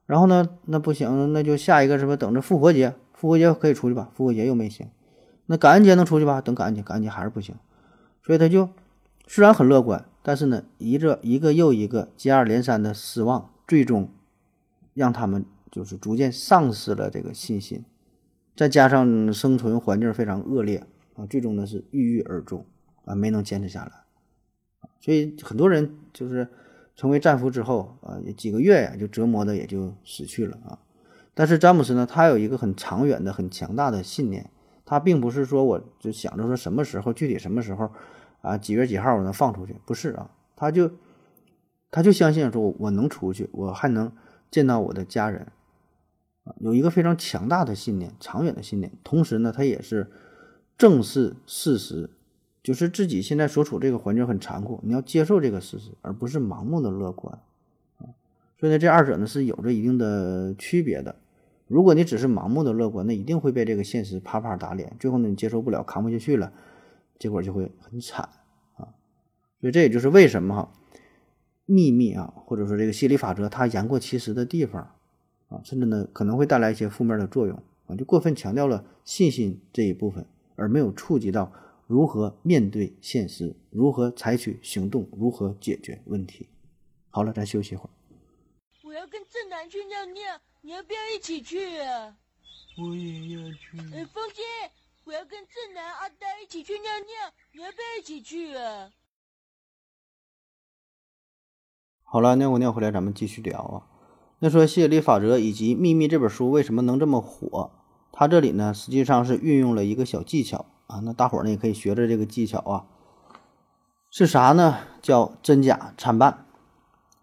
[0.05, 4.09] 然后呢，那不行，那就下一个什么，等着复活节，复活节可以出去吧？
[4.15, 4.87] 复活节又没行。
[5.47, 6.39] 那感恩节能出去吧？
[6.39, 7.53] 等感恩节，感恩节还是不行。
[8.23, 8.69] 所以他就
[9.27, 14.09] 虽然很乐观，但是呢，一个一个又一个接二连三的失望，最终
[14.93, 17.83] 让他们就是逐渐丧失了这个信心。
[18.55, 22.65] 再加上生存环境非常恶劣啊，最终呢是郁郁而终
[23.03, 23.91] 啊，没能坚持下来。
[25.01, 26.47] 所以很多人就是
[26.95, 30.79] 成为战俘之后啊，几个月呀就折磨的也就死去了啊。
[31.39, 34.51] 但是詹姆斯呢，他有一个很长远的、很强大的信念，
[34.83, 37.89] 他并不是说我就想着说什么时候具体什么时候
[38.41, 40.91] 啊几月几号我能放出去，不是啊，他就
[41.89, 44.11] 他就相信说我能出去，我还能
[44.51, 45.47] 见到我的家人。
[46.57, 50.11] 有一个非常强大的信念，长远的信念，同时呢，他也是
[50.77, 52.09] 正视事实，
[52.61, 57.39] 就是自己现在所处这个环境很残酷，你要接受这个事实，而不是盲目的乐观
[57.99, 58.11] 啊。
[58.59, 61.15] 所以呢，这二者呢是有着一定的区别的。
[61.69, 66.51] 如果你只是盲目的乐观，那一定会被这个现实啪啪打脸，最后呢你接受不了，扛不下去了，
[67.17, 68.27] 结果就会很惨
[68.75, 68.89] 啊。
[69.61, 70.73] 所以这也就是为什么哈，
[71.65, 74.95] 秘密啊，或者说这个心理法则，它言过其实的地方。
[75.49, 80.23] 啊，甚至呢可能会带来一些负面的作用啊，就过分强调了信心这一部分，
[80.55, 81.51] 而没有触及到
[81.87, 86.49] 如何面对现实、如何采取行动、如何解决问题。
[87.09, 87.89] 好了，咱休息一会儿。
[88.83, 92.15] 我要跟正南去尿尿，你要不要一起去啊？
[92.77, 93.77] 我也要去。
[93.93, 94.43] 哎，风心，
[95.05, 98.91] 我要跟正南、阿呆一起去尿尿，你要不要一起去啊？
[102.03, 103.87] 好了，尿过尿回来，咱们继续聊啊。
[104.39, 107.71] 那说吸引力法则以及秘密这本书为什么能这么火？
[108.11, 112.87] 它这里呢实际上是运用了一个小技巧啊，那大伙儿呢也可以学着这个技巧啊，
[114.09, 114.79] 是啥呢？
[115.01, 116.45] 叫真假参半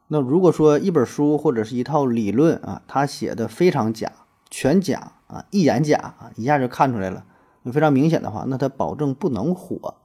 [0.08, 4.12] 那如果说一本书或者是一套理论啊，他写的非常假，
[4.48, 7.24] 全假啊，一眼假啊，一下就看出来了，
[7.72, 9.96] 非常明显的话，那他保证不能火，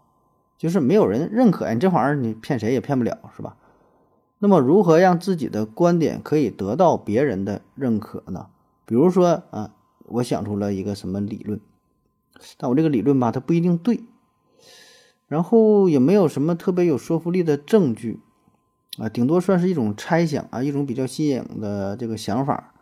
[0.58, 1.72] 就是没有人认可。
[1.72, 3.58] 你这玩意儿你骗谁也骗不了，是吧？
[4.40, 8.48] 那么如何让自己的观点可以得到别人的认可呢？
[8.88, 9.72] 比如说啊，
[10.08, 11.62] 我想出了一个什么理论，
[12.58, 14.04] 但我这个理论吧，它不一定对，
[15.28, 18.20] 然后也没有什么特别有说服力的证据。
[18.98, 22.74] 啊，顶多算是一种猜想啊，一种比较新颖的这个想法，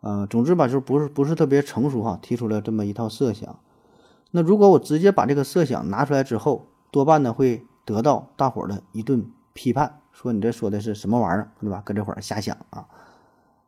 [0.00, 3.58] 呃，总之吧，就是不是不是特别成熟哈，提出了这么一套设想。
[4.30, 11.82] 那如果我直接把这个设想拿出来之后，多半呢会得到大伙儿的一顿批判，说你这说的是什么玩意儿，对吧？
[11.84, 12.86] 搁这会儿瞎想啊。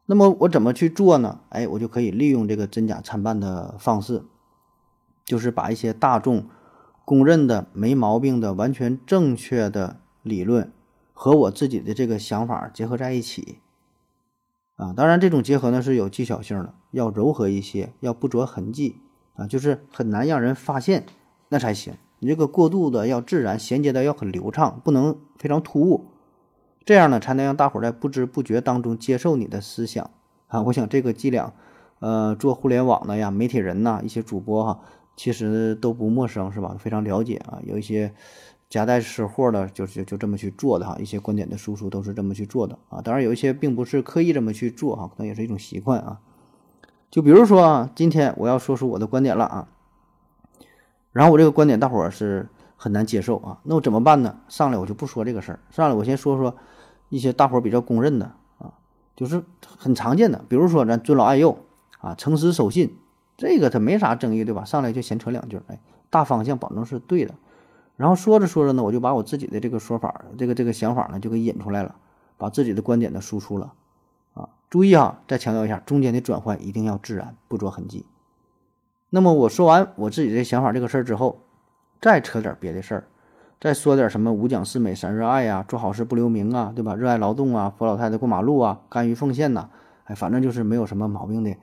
[0.06, 1.40] 那么我怎么去做呢？
[1.48, 4.22] 哎，我就可以利用这个真假参半的方式，
[5.24, 6.46] 就是把一些大众
[7.04, 10.70] 公认的没毛病的、完全正确的理论。
[11.16, 13.60] 和我自己的这个想法结合在一起，
[14.74, 18.96] 啊，当然这种结合呢是有技巧性的，要柔和一些，要不着痕迹
[19.36, 21.06] 啊，就是很难让人发现，
[21.48, 21.94] 那才行。
[22.18, 26.06] 你这个过渡的要自然，衔接的要很流畅，不能非常突兀，
[26.84, 30.10] 这样呢才能让大伙在不知不觉当中接受你的思想
[30.48, 30.62] 啊。
[30.62, 31.54] 我想这个伎俩，
[32.00, 34.80] 呃，做互联网的呀，媒体人呐，一些主播哈，
[35.16, 36.76] 其实都不陌生，是吧？
[36.76, 38.12] 非常了解啊，有一些。
[38.74, 43.00] 夹带私货的，就就就这么去做的哈，一些观点的输出都是这么去做的啊。
[43.00, 46.18] 当然有一些并不是刻意这么去做哈，可能也是一种习惯啊。
[47.08, 49.68] 就比如说啊，今天我要说出我的观点了啊，
[51.12, 54.40] 然后我这个观点大伙儿是很难接受啊，那我怎么办呢？
[54.48, 56.56] 上来我就不说这个事儿，上来我先说说
[57.10, 58.74] 一些大伙儿比较公认的啊，
[59.14, 59.44] 就是
[59.78, 61.56] 很常见的，比如说咱尊老爱幼
[62.00, 62.96] 啊，诚实守信，
[63.36, 64.64] 这个它没啥争议对吧？
[64.64, 67.36] 上来就闲扯两句，哎，大方向保证是对的。
[67.96, 71.94] 然后说着说着呢，我就把我自己的这个说法、这个这个想法呢，就给引出来了，
[72.36, 73.72] 把自己的观点呢输出了，
[74.34, 78.04] 啊，注意啊，再强调一下，中间的转换一定要自然，不着痕迹。
[79.10, 81.38] 那么我说完我自己的想法这个事儿之后，
[82.00, 83.04] 再扯点别的事儿，
[83.60, 86.96] 再说点什么五讲四美三热爱呀，做好事不留名啊，对吧？
[86.96, 89.70] 热爱劳动啊，扶老太太过马路啊，甘于奉献呐，
[90.02, 91.56] 哎，反正就是没有什么毛病的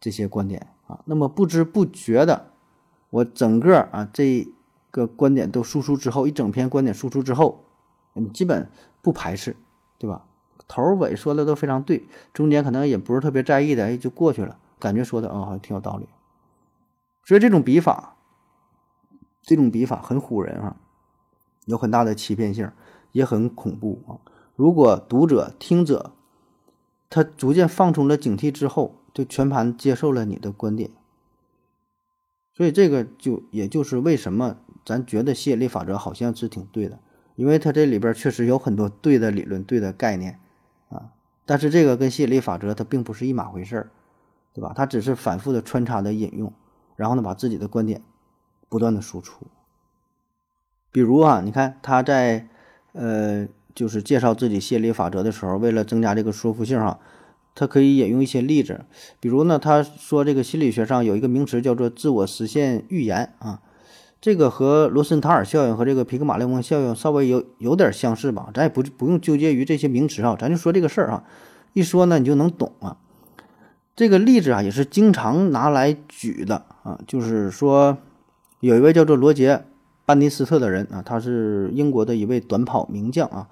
[0.00, 1.00] 这些观点啊。
[1.04, 2.46] 那么不知不觉的，
[3.10, 4.48] 我整个啊这。
[4.96, 7.64] 个观点都输出之后，一整篇观点输出之后，
[8.14, 8.70] 你基本
[9.02, 9.54] 不排斥，
[9.98, 10.24] 对吧？
[10.66, 16.08] 头尾说的都非常对，中间可能也不是特别在意的，哎，就过去了，感觉说的啊，好像挺有道理。
[17.24, 18.16] 所以这种笔法，
[19.42, 20.76] 这种笔法很唬人啊，
[21.66, 22.68] 有很大的欺骗性，
[23.12, 24.18] 也很恐怖啊。
[24.56, 26.12] 如果读者、听者
[27.08, 30.90] 他逐渐放松了警惕之后，就全盘接受了你的观点，
[32.54, 34.56] 所以这个就也就是为什么。
[34.86, 37.00] 咱觉得吸引力法则好像是挺对的，
[37.34, 40.38] 因为它这里边确实有很多对的理论、对的概念
[40.88, 41.10] 啊。
[41.44, 43.90] 但是这个跟吸引力法则它并不是一码回事儿，
[44.54, 44.72] 对吧？
[44.76, 46.52] 它只是反复的穿插的引用，
[46.94, 48.00] 然后呢把自己的观点
[48.68, 49.48] 不断的输出。
[50.92, 52.48] 比如啊，你看他在
[52.92, 57.00] 呃就是介绍自己吸引力法则的时候，为了增加这个说服性哈，
[57.56, 58.86] 他可以引用一些例子。
[59.18, 63.62] 比如呢，他说这个心理学上有一个名词叫做自我实现预言啊。
[64.26, 71.22] 这个和罗森塔尔效应和这个皮格马利翁效应稍微有有点相似吧，咱也不不用纠结于这些名词啊，咱就说这个事儿啊，
[71.74, 72.96] 一说呢你就能懂啊。
[73.94, 77.98] 这个例子啊也是经常拿来举的啊，就是说
[78.58, 79.54] 有一位叫做罗杰·
[80.04, 83.46] 班尼斯特的人啊，他是英国的一位短跑名将啊，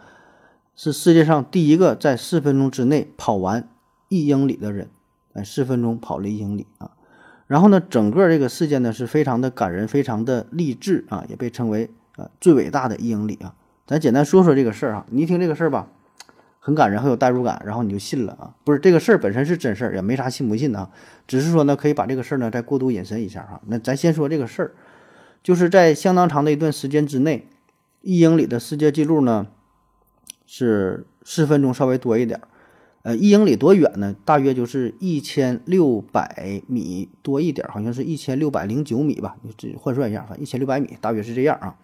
[0.74, 3.68] 是世界上第一个在四分钟之内跑完
[4.08, 4.90] 一英里的人，
[5.34, 6.90] 哎，四分钟跑了一英里啊。
[7.46, 13.54] 然后呢，整个这个事件呢是非常的感人，非常的励志啊，也被称为呃最伟大的一英里啊。
[13.86, 15.88] 咱简单说说这个事儿啊，你一听这个事儿吧，
[16.58, 18.54] 很感人，很有代入感，然后你就信了啊。
[18.64, 20.90] 不是这个事儿本身是真事儿，也没啥信不信的啊，
[21.28, 23.60] 只是说呢，可以把这个事儿呢再过度引申一下哈。
[23.66, 24.72] 那咱先说这个事儿，
[25.42, 27.46] 就是在相当长的一段时间之内，
[28.00, 29.46] 一英里的世界纪录呢
[30.46, 32.48] 是四分钟稍微多一点儿。
[33.04, 34.16] 呃，一英里多远呢？
[34.24, 39.36] 大约就是一千六百米多一点，好像是一千六百零九米吧。
[39.42, 41.76] 你自己换算一下，反正一千六百米，大约是这样啊。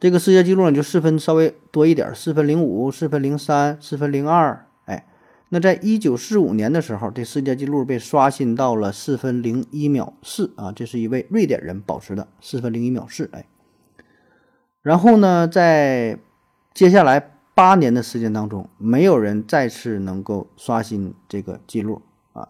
[0.00, 4.66] 这个世界纪录呢，就四分稍微多一点，四分零五、四分零三、四分零二。
[4.86, 5.06] 哎，
[5.50, 13.28] 那在一九四五年的时候，这世界纪录被刷新到了四分零一秒四啊，这是一位瑞典人保持的四分零一秒四。
[13.34, 13.44] 哎，
[14.80, 16.18] 然后呢，在
[16.72, 17.31] 接下来。
[17.54, 22.48] 八年的时间当中，没有人再次能够刷新这个记录啊，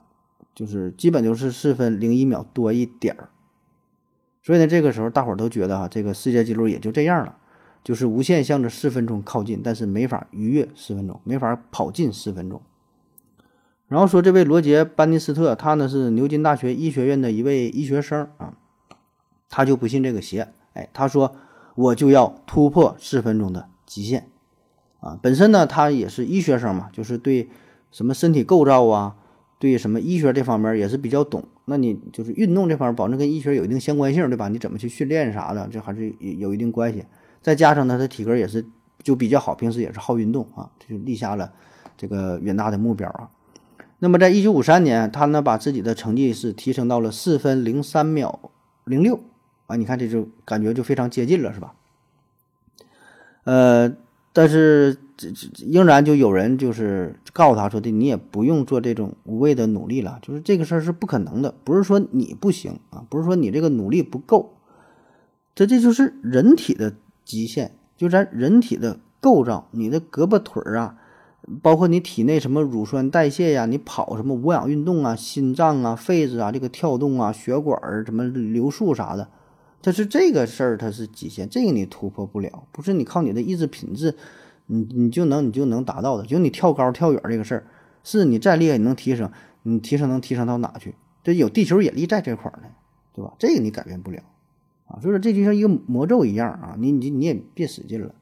[0.55, 3.31] 就是基本就是四分零一秒多一点儿。
[4.43, 7.37] 所以呢，这个时候大伙儿都觉得哈，这个世界纪录也就这样了。
[7.85, 12.63] 就是无限向着四分钟靠近，但是没法逾越四分钟，没法跑进四分钟。
[13.89, 18.55] 然后说这位罗杰·班尼斯特，他呢是牛津大学医学院的一位医学生啊，
[19.49, 21.35] 他就不信这个邪，哎，他说
[21.75, 24.31] 我就要突破四分钟的极限
[25.03, 25.19] 啊。
[25.21, 27.51] 本身呢他也是医学生嘛，就是对
[27.91, 29.17] 什么身体构造啊，
[29.59, 31.45] 对什么医学这方面也是比较懂。
[31.67, 34.49] 那你就是运动这方面，保证跟医学有一定相关性，对吧？
[34.49, 37.05] 你怎么去训练啥的，这还是有有一定关系。
[37.43, 38.65] 再加上呢，他体格也是
[39.03, 41.53] 就比较好，平时也是好运动啊，就立下了
[41.97, 43.31] 这个远大的目标啊。
[44.01, 48.51] 那么，在一九五三年，他呢把自己的成绩是提升到了四分零三秒
[48.85, 49.21] 零六
[49.67, 51.75] 啊，你看这就感觉就非常接近了，是吧？
[53.45, 53.93] 呃，
[54.33, 64.55] 但是这这仍然就有人就是告诉他说的，你也不用做这种无谓的努力了，就是这个事儿是不可能的，不是说你不行啊，不是说你这个努力不够，
[65.55, 70.97] 这这就是人体的极限，就咱人体的构造，你的胳膊腿儿啊。
[71.61, 79.27] 包括你体内什么乳酸代谢呀，你跑什么无氧运动啊，心脏啊、肺子啊这个跳动啊，血管儿什么流速啥的，
[79.83, 84.15] 它是这个事儿，它是极限，这个你突破不了，不是你靠你的意志品质，
[84.67, 86.25] 你你就能你就能达到的。
[86.25, 87.67] 就你跳高跳远这个事儿，
[88.05, 89.31] 是你再厉害你能提升，
[89.65, 90.95] 你提升能提升到哪去？
[91.25, 92.69] 这有地球引力在这块儿呢，
[93.13, 93.35] 对吧？
[93.39, 94.23] 这个你改变不了
[94.87, 94.99] 啊。
[95.01, 98.15] 所以说这就像一个魔咒一样啊，你你你也别使劲了。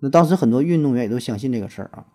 [0.00, 2.06] 那当时很多运动员也都相信这个事儿啊。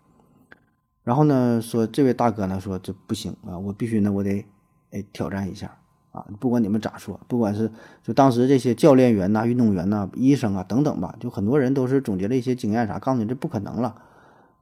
[1.02, 4.44] 然后呢，说这位大哥呢说这不行啊，我必须呢，我得
[4.90, 5.76] 哎挑战一下
[6.14, 6.24] 啊！
[6.38, 7.68] 不管你们咋说，不管是
[8.04, 13.96] 就当时这些教练员呐、运动员呐、医生啊等等吧，就很多人都是总结了一些经验啥，告诉你这不可能了，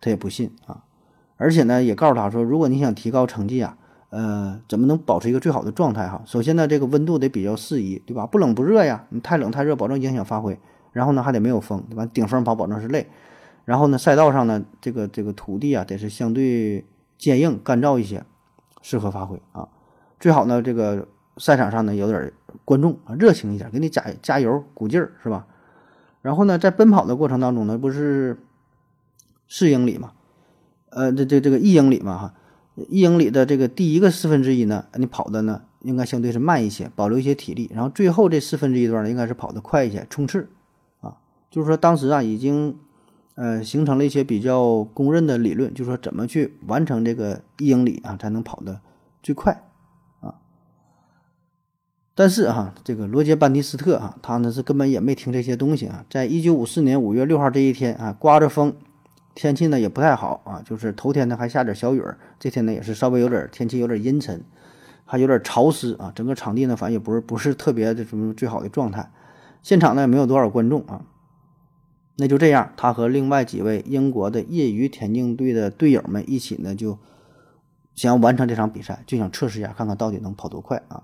[0.01, 0.83] 他也不信啊。
[1.37, 3.77] 而且呢，也告诉他说，如果你想提高成绩啊，
[4.09, 6.23] 呃，怎么能保持一个最好的状态哈？
[6.25, 8.27] 首先呢，这个温度得比较适宜，对吧？
[8.27, 10.59] 不冷不热呀，你太冷太热，保证影响发挥。
[10.93, 12.07] 然后呢，还得没有风，对吧？
[12.07, 13.07] 顶风跑，保证是累。
[13.65, 16.85] 然后呢，赛道上呢，这个这个土地啊，得是相对
[17.17, 18.25] 坚硬、干燥一些，
[18.83, 19.69] 适合发挥啊。
[20.21, 22.33] 最好呢，这个赛场上呢有点
[22.65, 25.47] 观众啊，热情一点，给你加加油、鼓劲儿，是吧？
[26.21, 28.39] 然后呢，在奔跑的过程当中呢，不是
[29.49, 30.13] 四英里嘛，
[30.91, 32.35] 呃，这这这个一英里嘛，哈，
[32.77, 37.71] 一英里的这个第一个四分之一呢，你跑的呢应该相对是慢一些，保留一些体力。
[37.75, 40.49] 然后最后这四分之一段呢，应该是跑得快一些，冲刺
[41.01, 41.17] 啊。
[41.51, 42.77] 就是说当时啊，已经。
[43.35, 48.79] 呃，形成了一些比较公认的理论，就是说怎么去完成这个一英里啊，才能跑得
[49.23, 49.72] 最快。
[52.15, 56.05] 但是哈，这个罗杰·班尼斯特啊，他呢是根本也没听这些东西啊。
[56.11, 58.75] 在一九五四年五月六号这一天啊，刮着风，
[59.35, 64.45] 天气呢也不太好啊，就是头天呢还下点小雨儿，这天呢也是稍微有点天气有点阴沉，
[65.07, 69.11] 还有点潮湿啊，整个场地呢反正也不是不是特别的什么最好的状态，
[69.63, 71.03] 现场呢也没有多少观众啊。
[72.17, 76.99] 那就这样，他和另外几位英国的业余田径队的队友们一起呢，就
[77.95, 81.03] 想要完成这场比赛，就想测试一下，看看到底能跑多快啊！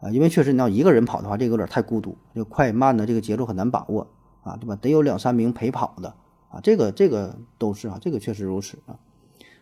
[0.00, 4.06] 啊，因为确实你要一个人跑的话，这个有点太孤独，就快慢的这个节奏很难把握
[4.42, 4.76] 啊，对吧？
[4.76, 6.14] 得有两三名陪跑的
[6.48, 8.96] 啊，这个这个都是啊，这个确实如此啊。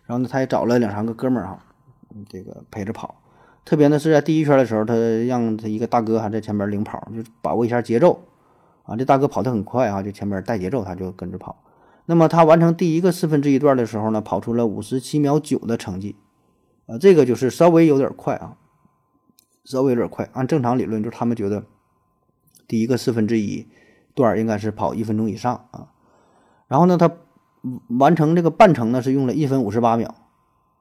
[0.05, 1.59] 然后呢，他也找了两三个哥们儿哈，
[2.29, 3.15] 这个陪着跑，
[3.65, 4.95] 特别呢是在第一圈的时候，他
[5.27, 8.21] 让他一个大哥还在前面领跑，就把握一下节奏。
[8.83, 11.61] 啊，这大哥跑得很快啊，就前面带节奏，他就跟着跑。
[12.07, 16.15] 那么他完成第一个四分之一段的时候呢，跑出了五十七秒九的成绩，
[16.87, 18.57] 啊，这个就是稍微有点快啊，
[19.69, 20.27] 稍微有点快。
[20.33, 21.63] 按正常理论，就是他们觉得
[22.67, 23.67] 第一个四分之一
[24.15, 25.89] 段应该是跑一分钟以上啊。
[26.67, 27.11] 然后呢，他
[27.99, 30.15] 完成这个半程呢是用了一分五十八秒，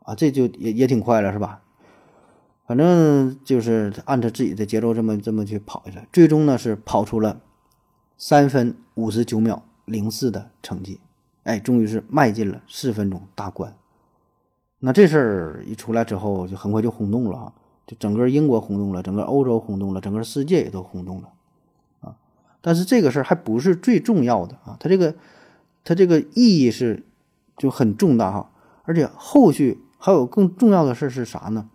[0.04, 1.60] 啊，这就也也挺快了，是吧？
[2.66, 7.40] 反正就是按照自己的节奏这么这么去跑一下，最终呢是跑出了。
[8.16, 10.98] 三分五十九秒零四的成绩，
[11.44, 13.76] 哎，终于是迈进了四分钟大关。
[14.80, 17.52] 那这事儿一出来之后，就很快就轰动了啊！
[17.88, 21.32] 就整个英国轰动了，整个欧洲轰动了，整个世界也都轰动了
[22.02, 22.14] 啊！
[22.60, 25.16] 但是这个事儿还不是最重要的啊，它这个
[25.82, 27.04] 它这个意义是
[27.56, 28.52] 就很重大哈，
[28.84, 31.68] 而且后续还有更重要的事儿是啥呢？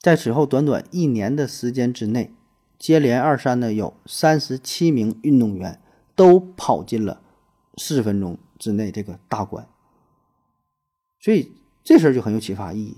[0.00, 2.34] 在此后短短一年的时间之内。
[2.76, 5.80] 接连二三呢，有三十七名运动员
[6.14, 7.22] 都跑进了
[7.78, 9.66] 四分钟之内这个大关，
[11.18, 11.52] 所以
[11.82, 12.96] 这事儿就很有启发意义。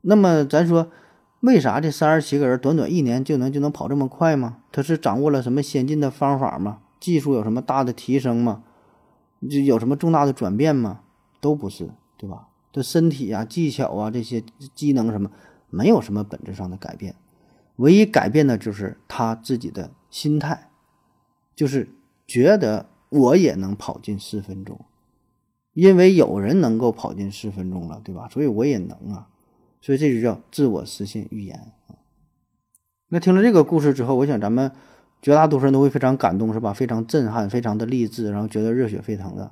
[0.00, 0.90] 那么咱说，
[1.40, 4.58] 为啥这三十七个人短短一年就能就能跑这么快吗？
[4.70, 6.80] 他是掌握了什么先进的方法吗？
[7.00, 8.62] 技术有什么大的提升吗？
[9.48, 11.00] 就有什么重大的转变吗？
[11.40, 12.48] 都不是，对吧？
[12.70, 15.30] 这身体啊、技巧啊这些机能什么，
[15.70, 17.14] 没有什么本质上的改变。
[17.76, 20.68] 唯一改变的就是他自己的心态，
[21.56, 21.88] 就是
[22.26, 24.78] 觉得我也能跑进四分钟，
[25.72, 28.28] 因为有人能够跑进四分钟了，对吧？
[28.28, 29.28] 所以我也能啊，
[29.80, 31.58] 所以这就叫自我实现预言
[31.88, 31.96] 啊。
[33.08, 34.70] 那听了这个故事之后，我想咱们
[35.22, 36.72] 绝大多数人都会非常感动，是吧？
[36.72, 39.50] 非常震撼，非常的励志，然后觉得热血沸腾的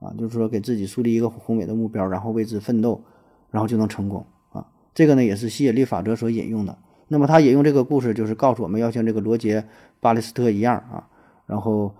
[0.00, 3.02] 啊，就是说给自己树立一个宏伟的目标，然后为之奋斗，
[3.50, 4.66] 然后就能成功啊。
[4.94, 6.76] 这个呢，也是吸引力法则所引用的。
[7.08, 9.60] 那么他引用这个故事，就是告诉我们要像这个罗杰·
[10.00, 11.08] 巴利斯特一样啊，
[11.46, 11.94] 然后。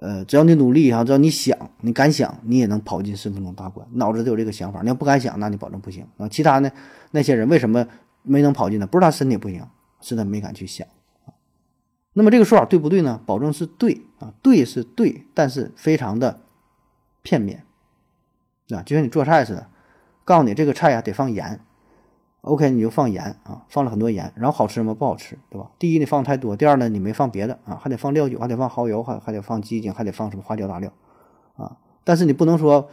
[0.00, 3.86] 呃，只要你努力哈，只要你想，你敢想，你也能跑进四分钟大关。
[3.92, 6.26] 脑子都有这个想法，你要不敢想，那你保证不行啊。
[6.26, 6.70] 其他呢，
[7.10, 7.86] 那些人为什么
[8.22, 8.86] 没能跑进呢？
[8.86, 9.62] 不是他身体不行，
[10.00, 10.88] 是他没敢去想
[11.26, 11.36] 啊。
[12.14, 13.20] 那么这个说法对不对呢？
[13.26, 16.40] 保证是对啊，对是对，但是非常的
[17.20, 17.64] 片面
[18.70, 19.68] 啊，就像你做菜似的，
[20.24, 21.60] 告诉你这个菜呀得放盐。
[22.42, 24.94] OK，你就放盐啊，放了很多盐，然后好吃吗？
[24.94, 25.70] 不好吃，对吧？
[25.78, 30.90] 第一，你放太多；第二呢，你没放别的啊，还得放料酒，还得放蚝油，还还得放鸡精，还得放什么花椒大料
[31.56, 31.76] 啊。
[32.02, 32.88] 但是你不能说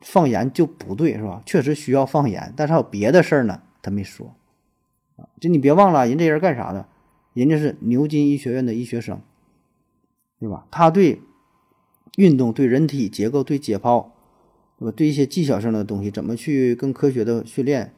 [0.00, 1.42] 放盐就不对，是吧？
[1.44, 4.34] 确实需要放盐，但是还有别的事儿呢，他没说
[5.16, 5.28] 啊。
[5.40, 6.88] 就你别忘了，人这人干啥的？
[7.34, 9.20] 人家是牛津医学院的医学生，
[10.40, 10.66] 对吧？
[10.70, 11.20] 他对
[12.16, 14.06] 运动、对人体结构、对解剖，
[14.78, 14.92] 对吧？
[14.96, 17.92] 对一些技巧性的东西，怎么去更科学的训练？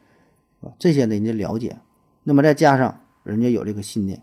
[0.77, 1.77] 这些呢，人家了解，
[2.23, 4.21] 那么再加上人家有这个信念，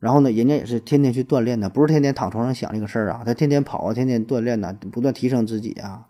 [0.00, 6.06] 然后呢，人家也是天天去锻炼的，不是天天躺床上想这个事儿啊，他天天跑啊，天天锻炼呐，不断提升自己啊，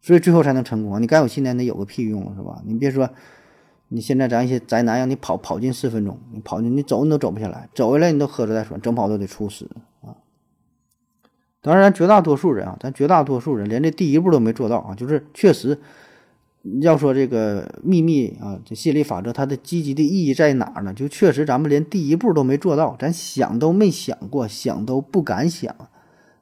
[0.00, 1.00] 所以最后才能成功。
[1.00, 2.62] 你该有信念得有个屁用是吧？
[2.64, 3.10] 你别说，
[3.88, 9.68] 你现在咱一些宅男让你跑跑进四分钟，你跑进你走你都走不下来，走下来你都喝着再说，整跑都得猝死
[10.02, 10.16] 啊。
[11.60, 15.78] 当然，绝大多数人啊，咱绝大多数人连这第一步都没做到啊，就是确实。
[16.82, 20.92] 要说这个秘密啊，这吸引力法则它的积极的意义在哪儿呢？
[20.92, 25.74] 就确实咱们连第一步都没做到，咱想都没想过，想都不敢想，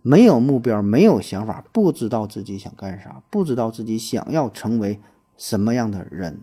[0.02, 4.98] 没有目标，没有想法，不知道自己想干啥，不知道自己想要成为
[5.36, 6.40] 什么样的人，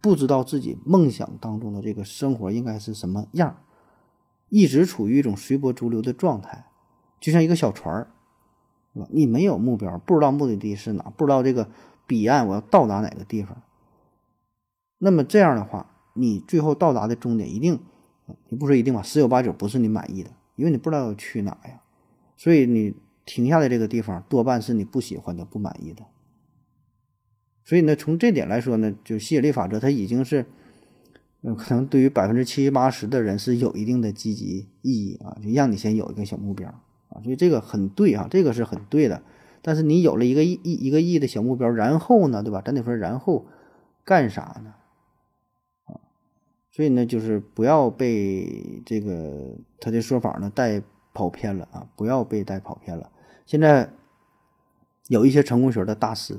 [0.00, 3.58] 不知道自己梦想当中的这个生活应该是什么样，
[4.48, 6.64] 一直处于一种随波逐流的状态，
[7.20, 8.10] 就像一个小船儿，
[9.10, 11.68] 你没有目标，不知道目的地是哪，不知道这个。
[12.10, 13.62] 彼岸，我要到达哪个地方？
[14.98, 17.78] 那么这样的话，你最后到达的终点一定，
[18.48, 21.80] 你不说一定吧，十有八九不是你满意的，因为你不知道要去哪呀。
[22.36, 26.02] 所以你停下来这个地方，多半是你不喜欢的、不满意的。
[27.64, 30.46] 所以呢，从这点来说呢，就吸引力法则，它已经是，
[31.42, 36.68] 嗯，可能对于百分之七八十的人是有一定的积极意义啊，就让你先有一个小目标
[37.10, 37.22] 啊。
[37.22, 39.22] 所以这个很对啊，这个是很对的。
[39.62, 42.62] 但是你有了一个亿亿一个亿的小目标，然后呢，对吧？
[42.64, 43.46] 咱得说，然后
[44.04, 44.74] 干啥呢？
[45.84, 46.00] 啊，
[46.70, 50.82] 所以呢，就是不要被这个他的说法呢带
[51.12, 51.86] 跑偏了啊！
[51.96, 53.10] 不要被带跑偏了。
[53.44, 53.90] 现在
[55.08, 56.38] 有一些成功学的大师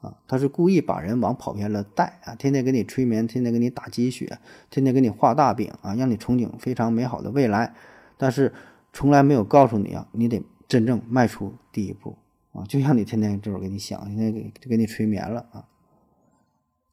[0.00, 4.38] 啊，他是故意把人往跑偏了带啊，天天给你催眠，天天给你打鸡血，
[4.70, 7.74] 天天给你画大饼啊，让你憧憬非常美好的未来，
[8.16, 8.52] 但是
[8.92, 12.16] 从来没有告诉你啊，你得真正迈出第一步。
[12.52, 15.64] 啊，就像你天天这会儿给你想，现在给给你催眠了啊！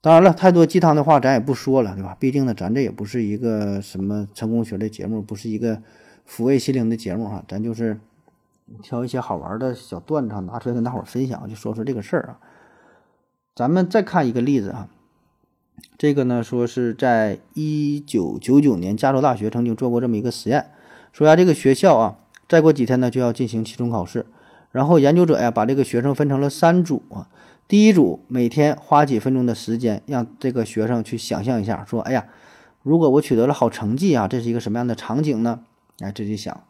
[0.01, 2.15] 当然了，太多鸡汤的话咱也不说了，对吧？
[2.17, 5.81] 毕竟呢，咱这也不是一个什么成功学的节目，不是一个
[6.25, 7.99] 抚慰心灵的节目哈，咱就是
[8.81, 12.39] 挑一些好玩的小段子拿出来跟大伙分享，就说说这个事儿啊。
[13.53, 14.87] 咱们再看一个例子啊，
[15.97, 20.71] 这个呢说是在一九九九年，加州大学曾经做过这么一个实验，
[21.11, 24.25] 说呀，这个学校啊，再过几天呢就要进行期中考试。
[24.71, 27.27] 然后研究者呀，把这个学生分成了三组啊。
[27.67, 32.25] 第一组每天花几分钟的时间，让这个学生去想象一下，说：“哎呀，
[32.81, 35.59] 如果我取得了好成绩啊，这是一个什么样的场景呢？”
[36.01, 36.63] 哎，自己想，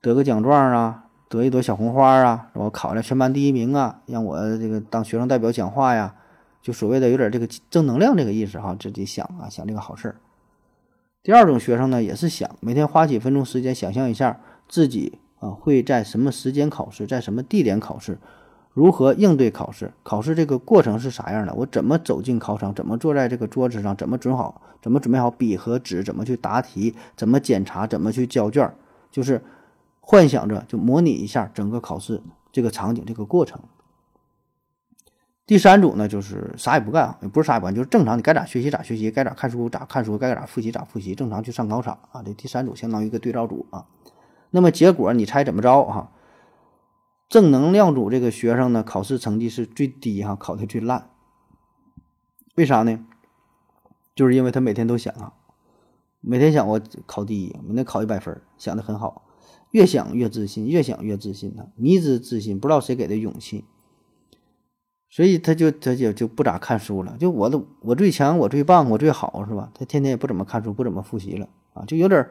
[0.00, 6.14] 得个奖状啊，得一朵小红花啊，我考了全班第一名啊，让我这个当学生代表讲话呀，
[6.62, 10.16] 就所谓的有点这个正能量这个意思哈，自己想啊，想这个好事儿。
[11.22, 15.18] 第二种学生呢，也是想每天花几分钟时间想象一下自己。
[15.44, 18.18] 啊，会在什么时间考试，在什么地点考试，
[18.72, 19.92] 如何应对考试？
[20.02, 21.52] 考试这个过程是啥样的？
[21.52, 22.74] 我怎么走进考场？
[22.74, 23.94] 怎么坐在这个桌子上？
[23.94, 24.62] 怎么准好？
[24.80, 26.02] 怎么准备好笔和纸？
[26.02, 26.94] 怎么去答题？
[27.14, 27.86] 怎么检查？
[27.86, 28.72] 怎么去交卷？
[29.10, 29.42] 就是
[30.00, 33.60] 幻想着，就模拟一下整个考试这个场景、这个过程。
[35.46, 42.22] 第三组呢，就是啥也不干，也不是啥也不干，就是正常，你该咋学习咋学习，该咋看书咋看书，该咋复习咋复习，正常去上考场啊。
[42.24, 43.84] 这第三组相当于一个对照组啊。
[44.54, 46.12] 那么结果你猜怎么着哈？
[47.28, 51.10] 正能量组这个学生呢，考试成绩是最低哈，考的最烂。
[52.54, 53.04] 为啥呢？
[54.14, 55.32] 就是因为他每天都想啊，
[56.20, 59.22] 每天想我考第一，明天考一百分，想的很好。
[59.72, 63.64] 越想越自信，越想越自信呢，迷之自信，不知道谁给的勇气，
[65.10, 67.16] 所以他就他就就不咋看书了。
[67.18, 69.72] 就我的我最强，我最棒，我最好，是吧？
[69.74, 72.28] 他天天也不怎么看书，不怎么复习了啊，就有点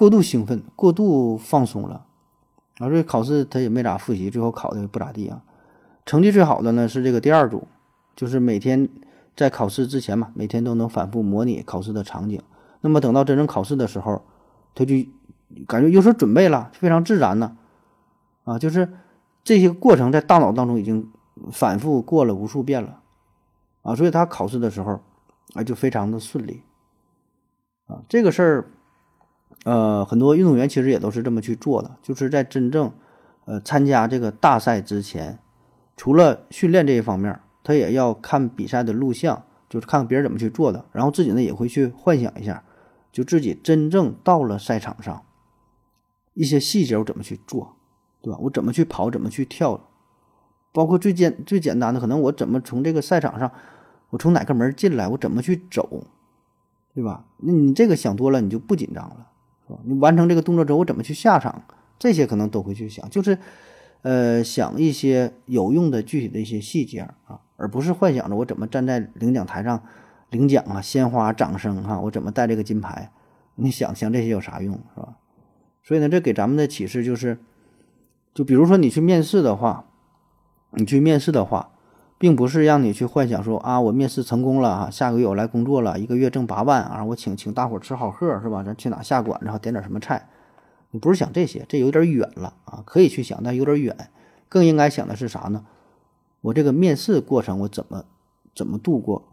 [0.00, 2.06] 过度兴奋，过度放松了。
[2.78, 5.42] 啊，所以考试他也没咋复习，最后考的不咋地啊。
[6.06, 7.68] 成绩最好的呢是这个第二组，
[8.16, 8.88] 就是每天
[9.36, 12.40] 在考试之前嘛，每天都能反复模拟考试的场景。
[12.80, 14.22] 那么等到真正考试的时候，
[14.74, 14.94] 他就
[15.66, 17.58] 感觉有所准备了，非常自然呢。
[18.44, 18.90] 啊，就是
[19.44, 21.12] 这些过程在大脑当中已经
[21.52, 23.02] 反复过了无数遍了。
[23.82, 24.98] 啊，所以他考试的时候
[25.52, 26.62] 啊就非常的顺利。
[27.86, 28.70] 啊，这个事儿。
[29.64, 32.90] 呃，很多运动员其实也都是这么去做的，就是在真正
[33.44, 35.38] 呃参加这个大赛之前，
[35.96, 42.64] 除了训练这一方面，他也要看比赛的录像，就是看别人怎么去做的，然后自己呢也会去幻想一下，
[43.12, 45.22] 就自己真正到了赛场上，
[46.32, 47.76] 一些细节我怎么去做，
[48.22, 48.38] 对吧？
[48.40, 49.78] 我怎么去跑，怎么去跳，
[50.72, 53.52] 包括最简最简单的，可能我怎么从这个赛场上，
[54.08, 56.02] 我从哪个门进来，我怎么去走，
[56.94, 57.26] 对吧？
[57.36, 59.26] 那你这个想多了，你就不紧张了。
[59.84, 61.62] 你完成这个动作之后，我怎么去下场？
[61.98, 63.38] 这些可能都会去想，就是，
[64.02, 69.82] 呃，想一些有用的具体的一些细节啊，而不是幻想着我怎么站在领奖台上
[70.30, 73.12] 领奖啊，鲜花、掌声哈，我怎么带这个金牌？
[73.56, 75.16] 你想想这些有啥用是吧？
[75.82, 77.38] 所以呢，这给咱们的启示就是，
[78.32, 79.86] 就比如说你去面试的话，
[80.72, 81.72] 你去面试的话。
[82.20, 88.62] 并不是让你去幻想说啊，我面试成功了啊，下个月我来工作了，一个月挣八万啊，我请请大伙吃好喝是吧？
[88.62, 90.28] 咱去哪下馆，然后点点什么菜？
[90.90, 94.10] 你不是想这些，这有点远了啊，可以去想，但有点远。
[94.50, 95.64] 更应该想的是啥呢？
[96.42, 98.04] 我这个面试过程我怎么
[98.54, 99.26] 怎么度过？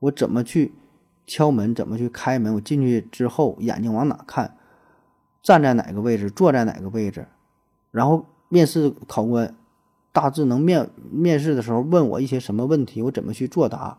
[0.00, 0.74] 我怎么去
[1.26, 1.74] 敲门？
[1.74, 2.52] 怎么去开门？
[2.56, 4.54] 我进去之后眼睛往哪看？
[5.42, 6.28] 站在哪个位置？
[6.30, 7.26] 坐在哪个位置？
[7.90, 9.54] 然后面试考官。
[10.12, 13.98] 大致能面面试的时候问我一些什么问题，我怎么去作答，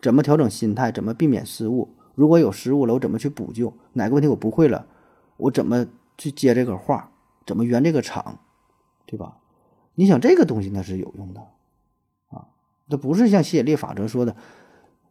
[0.00, 1.94] 怎么调整心态，怎么避免失误？
[2.14, 3.72] 如果有失误了，我怎么去补救？
[3.94, 4.86] 哪个问题我不会了，
[5.36, 5.86] 我怎么
[6.16, 7.10] 去接这个话？
[7.46, 8.38] 怎么圆这个场？
[9.06, 9.38] 对吧？
[9.94, 11.40] 你想这个东西那是有用的
[12.28, 12.46] 啊，
[12.88, 14.36] 这不是像吸引力法则说的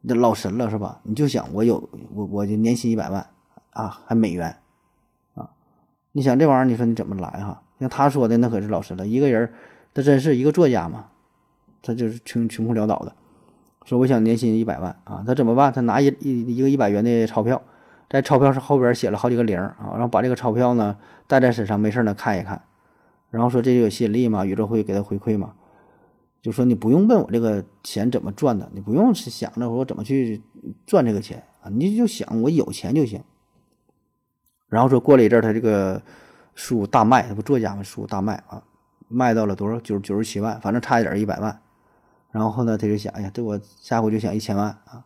[0.01, 1.01] 那老神了是吧？
[1.03, 3.27] 你就想我有我我就年薪一百万
[3.71, 4.57] 啊，还美元
[5.33, 5.49] 啊？
[6.11, 7.63] 你想这玩意儿，你说你怎么来哈？
[7.79, 9.51] 像他说的那可是老神了，一个人。
[9.97, 11.07] 他真是一个作家嘛？
[11.81, 13.11] 他就是穷穷困潦倒的，
[13.83, 15.23] 说我想年薪一百万啊！
[15.25, 15.73] 他怎么办？
[15.73, 17.59] 他拿一一一个一百元的钞票，
[18.07, 20.95] 在钞票上后边写了好几个零啊，然后把这个钞票呢
[21.25, 22.61] 带在身上，没事呢看一看，
[23.31, 25.55] 然后说这就有吸引力嘛，宇宙会给他回馈嘛，
[26.43, 30.43] 就说你不用问我这个钱怎么赚的，你不用是想着我怎么去
[30.85, 33.19] 赚这个钱啊，你就想我有钱就行。
[34.69, 35.99] 然后说过了一阵，他这个
[36.53, 38.61] 书大卖，他不作家嘛，书大卖啊。
[39.07, 39.79] 卖到了多少？
[39.79, 41.61] 九九十七万，反正差一点一百万。
[42.31, 45.05] 然后呢，他就想，哎呀，这我下回就想一千万啊。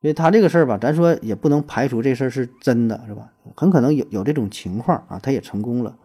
[0.00, 3.32] 所以他这个事儿吧，咱说也不能排除这事儿是真的，是吧？
[3.54, 5.98] 很可能有有这种情况啊，他也成功了。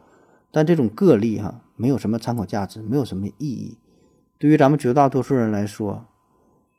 [0.51, 3.77] 但这种个例哈，没有什么参考价值，没有什么意义。
[4.37, 6.05] 对于咱们绝大多数人来说，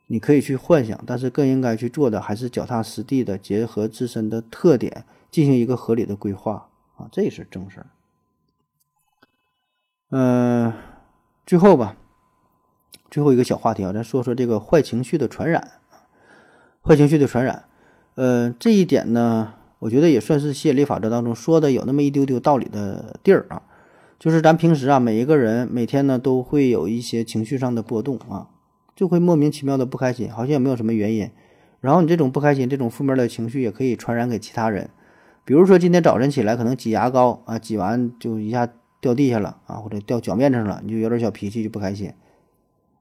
[0.08, 7.86] 你可以去幻想，但是更应该去做的还是脚踏实地的，结合自身的特点进行一个合理的规划啊，这是正事儿。
[10.10, 10.72] 嗯，
[11.44, 11.96] 最后吧，
[13.10, 15.72] 最后一个小话题啊，咱说说这个坏情绪的传染。
[16.80, 17.64] 坏情绪的传染，
[18.14, 23.62] 呃，这一点呢，我觉得也算是吸引力法则当中说的有那么一丢丢道理的地儿啊。
[24.20, 28.46] 就是咱平时啊，每一个人每天呢都会有一些情绪上的波动啊，
[28.94, 31.28] 就会莫名其妙的不开心，好像也没有什么原因。
[31.80, 34.88] 然后你这种不开心、这种负面的情绪也可以传染给其他人。
[35.44, 38.68] 比如说今天早晨起来可能挤牙膏啊，挤完就一下。
[39.00, 42.12] 掉地下了啊，或者掉脚面上了，你就有点小脾气，就不开心。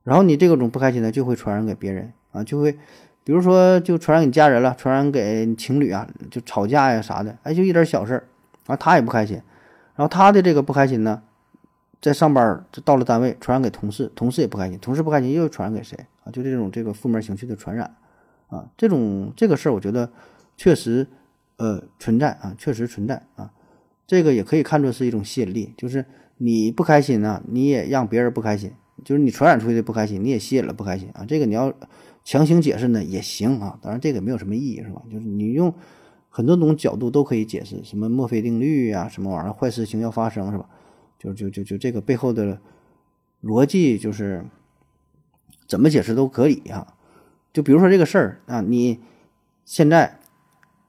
[0.04, 2.72] 然后你这个种不开心呢，就会传染给别人啊，就会，
[3.24, 8.28] 比如说就传染给家人了，传染给情侣啊，就吵架呀啥的，哎，就一点小事儿
[8.66, 9.36] 啊，他也不开心。
[9.96, 11.22] 然后他的这个不开心呢，
[12.00, 16.30] 在上班就到了单位，传染给同事，同事也不开心，同事不开心又传染给谁啊？
[16.30, 17.96] 就这种这个负面情绪的传染
[18.48, 20.08] 啊，这种这个事儿，我觉得
[20.56, 21.04] 确实
[21.56, 23.50] 呃存在啊，确实存在啊。
[24.06, 26.04] 这个也可以看作是一种吸引力，就是
[26.36, 28.70] 你不开心呢，你也让别人不开心，
[29.04, 31.24] 就是你传染出去的不开心，你也吸引了不开心啊。
[31.26, 31.74] 这个你要
[32.22, 35.02] 强行解释呢也行啊，当然这个没有什么意义，是吧？
[35.10, 35.74] 就是你用
[36.28, 40.68] 很多种角度都可以解释，什么墨菲定律呀，什么玩意儿，坏事情要发生，是吧？
[41.18, 42.60] 就就就就这个背后的
[43.42, 44.44] 逻辑就是
[45.66, 46.94] 怎么解释都可以啊。
[47.52, 49.00] 就比如说这个事儿啊，你
[49.64, 50.20] 现在。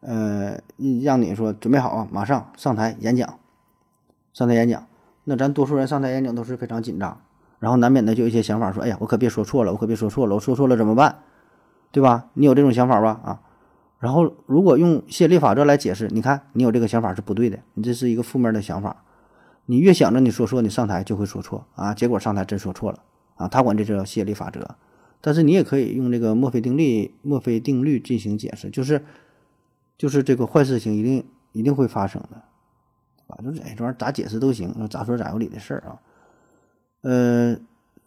[0.08, 0.58] 呃，
[1.03, 3.39] 让你说准备好啊，马上上台演讲，
[4.32, 4.88] 上台演讲，
[5.26, 7.20] 那咱多数人上台演讲都是非常紧张，
[7.60, 11.20] 然后难免的就有一些想法，说，哎呀，我可别说错了，我可别说错了，我说错了怎么办？
[11.91, 12.30] 对吧？
[12.36, 13.20] 你有这种想法吧？
[13.22, 13.41] 啊，
[13.99, 19.03] 然后如果用吸引力法则来解释，你看你有这个想法是不对的，你这是一个负面的想法，
[19.66, 22.99] 你越想着你说错，你上台就会说错啊，结果上台真说错了
[23.36, 24.76] 啊，他管这叫吸引力法则。
[25.20, 29.03] 但是你也可以用这个墨菲定律，墨菲定律进行解释，就是，
[29.98, 32.41] 就是这个坏事情一定一定会发生的，
[33.16, 33.38] 对吧？
[33.43, 36.00] 就是哎，这玩意儿咋解释都行，咋说咋有理的事儿啊。
[37.02, 37.58] 呃，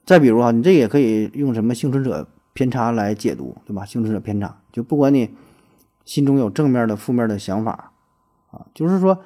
[0.06, 3.84] 再比如啊，你这也可以用什么幸存者偏差来解读，对吧？
[3.84, 5.34] 幸存者偏差，就不管你
[6.04, 7.92] 心中有正面的、负面的想法
[8.50, 9.22] 啊，就是说，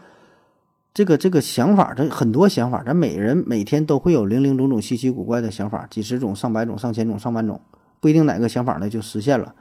[0.93, 7.61] 这个这个想法，这很多想法，咱每人每天都会有零零总总、稀奇古怪的想法，几十种、上百种、上千种、上万种。
[8.01, 9.55] 不一定哪个想法呢就实现了，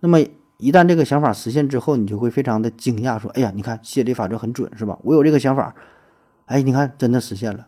[0.00, 0.18] 那么
[0.58, 4.98] 一旦这个想法实现之后，你就会非常的惊讶，说：“哎呀，你看吸引力法则很准，是吧？
[5.02, 5.74] 我有这个想法，
[6.46, 7.66] 哎，你看真的实现了。”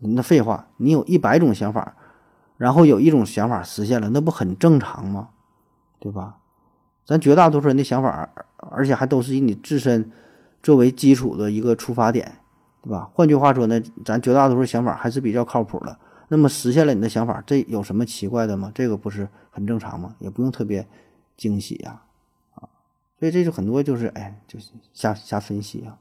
[0.00, 1.94] 那废话，你有一百种想法，
[2.56, 5.28] 然后有一种想法实现了，那不很正常吗？
[5.98, 6.36] 对吧？
[7.06, 10.10] 咱绝大多数人的想法，而且还都是以你自身
[10.62, 12.40] 作为基础的一个出发点，
[12.82, 13.08] 对吧？
[13.14, 15.96] 换句话说呢，咱绝大多数想法还是比较靠谱的。
[16.28, 18.72] 那么实现了你的想法，这有什么奇怪的吗？
[18.74, 20.16] 这个不是很正常吗？
[20.18, 20.86] 也不用特别
[21.36, 22.02] 惊喜呀，
[23.18, 25.98] 所以这就很多就是哎，就是瞎瞎分析啊。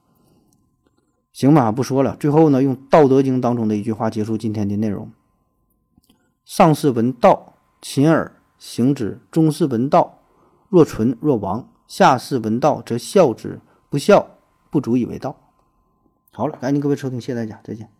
[1.31, 2.15] 行吧，不说了。
[2.17, 5.11] 最后呢，用《道德经》当中的一句话结束今天的内容：
[6.45, 10.19] 上士闻道，勤而行之；中士闻道，
[10.69, 13.59] 若存若亡；下士闻道，则孝之；
[13.89, 14.27] 不孝，
[14.69, 15.35] 不足以为道。
[16.31, 17.94] 好了，感谢各位收听，谢谢大家，再见。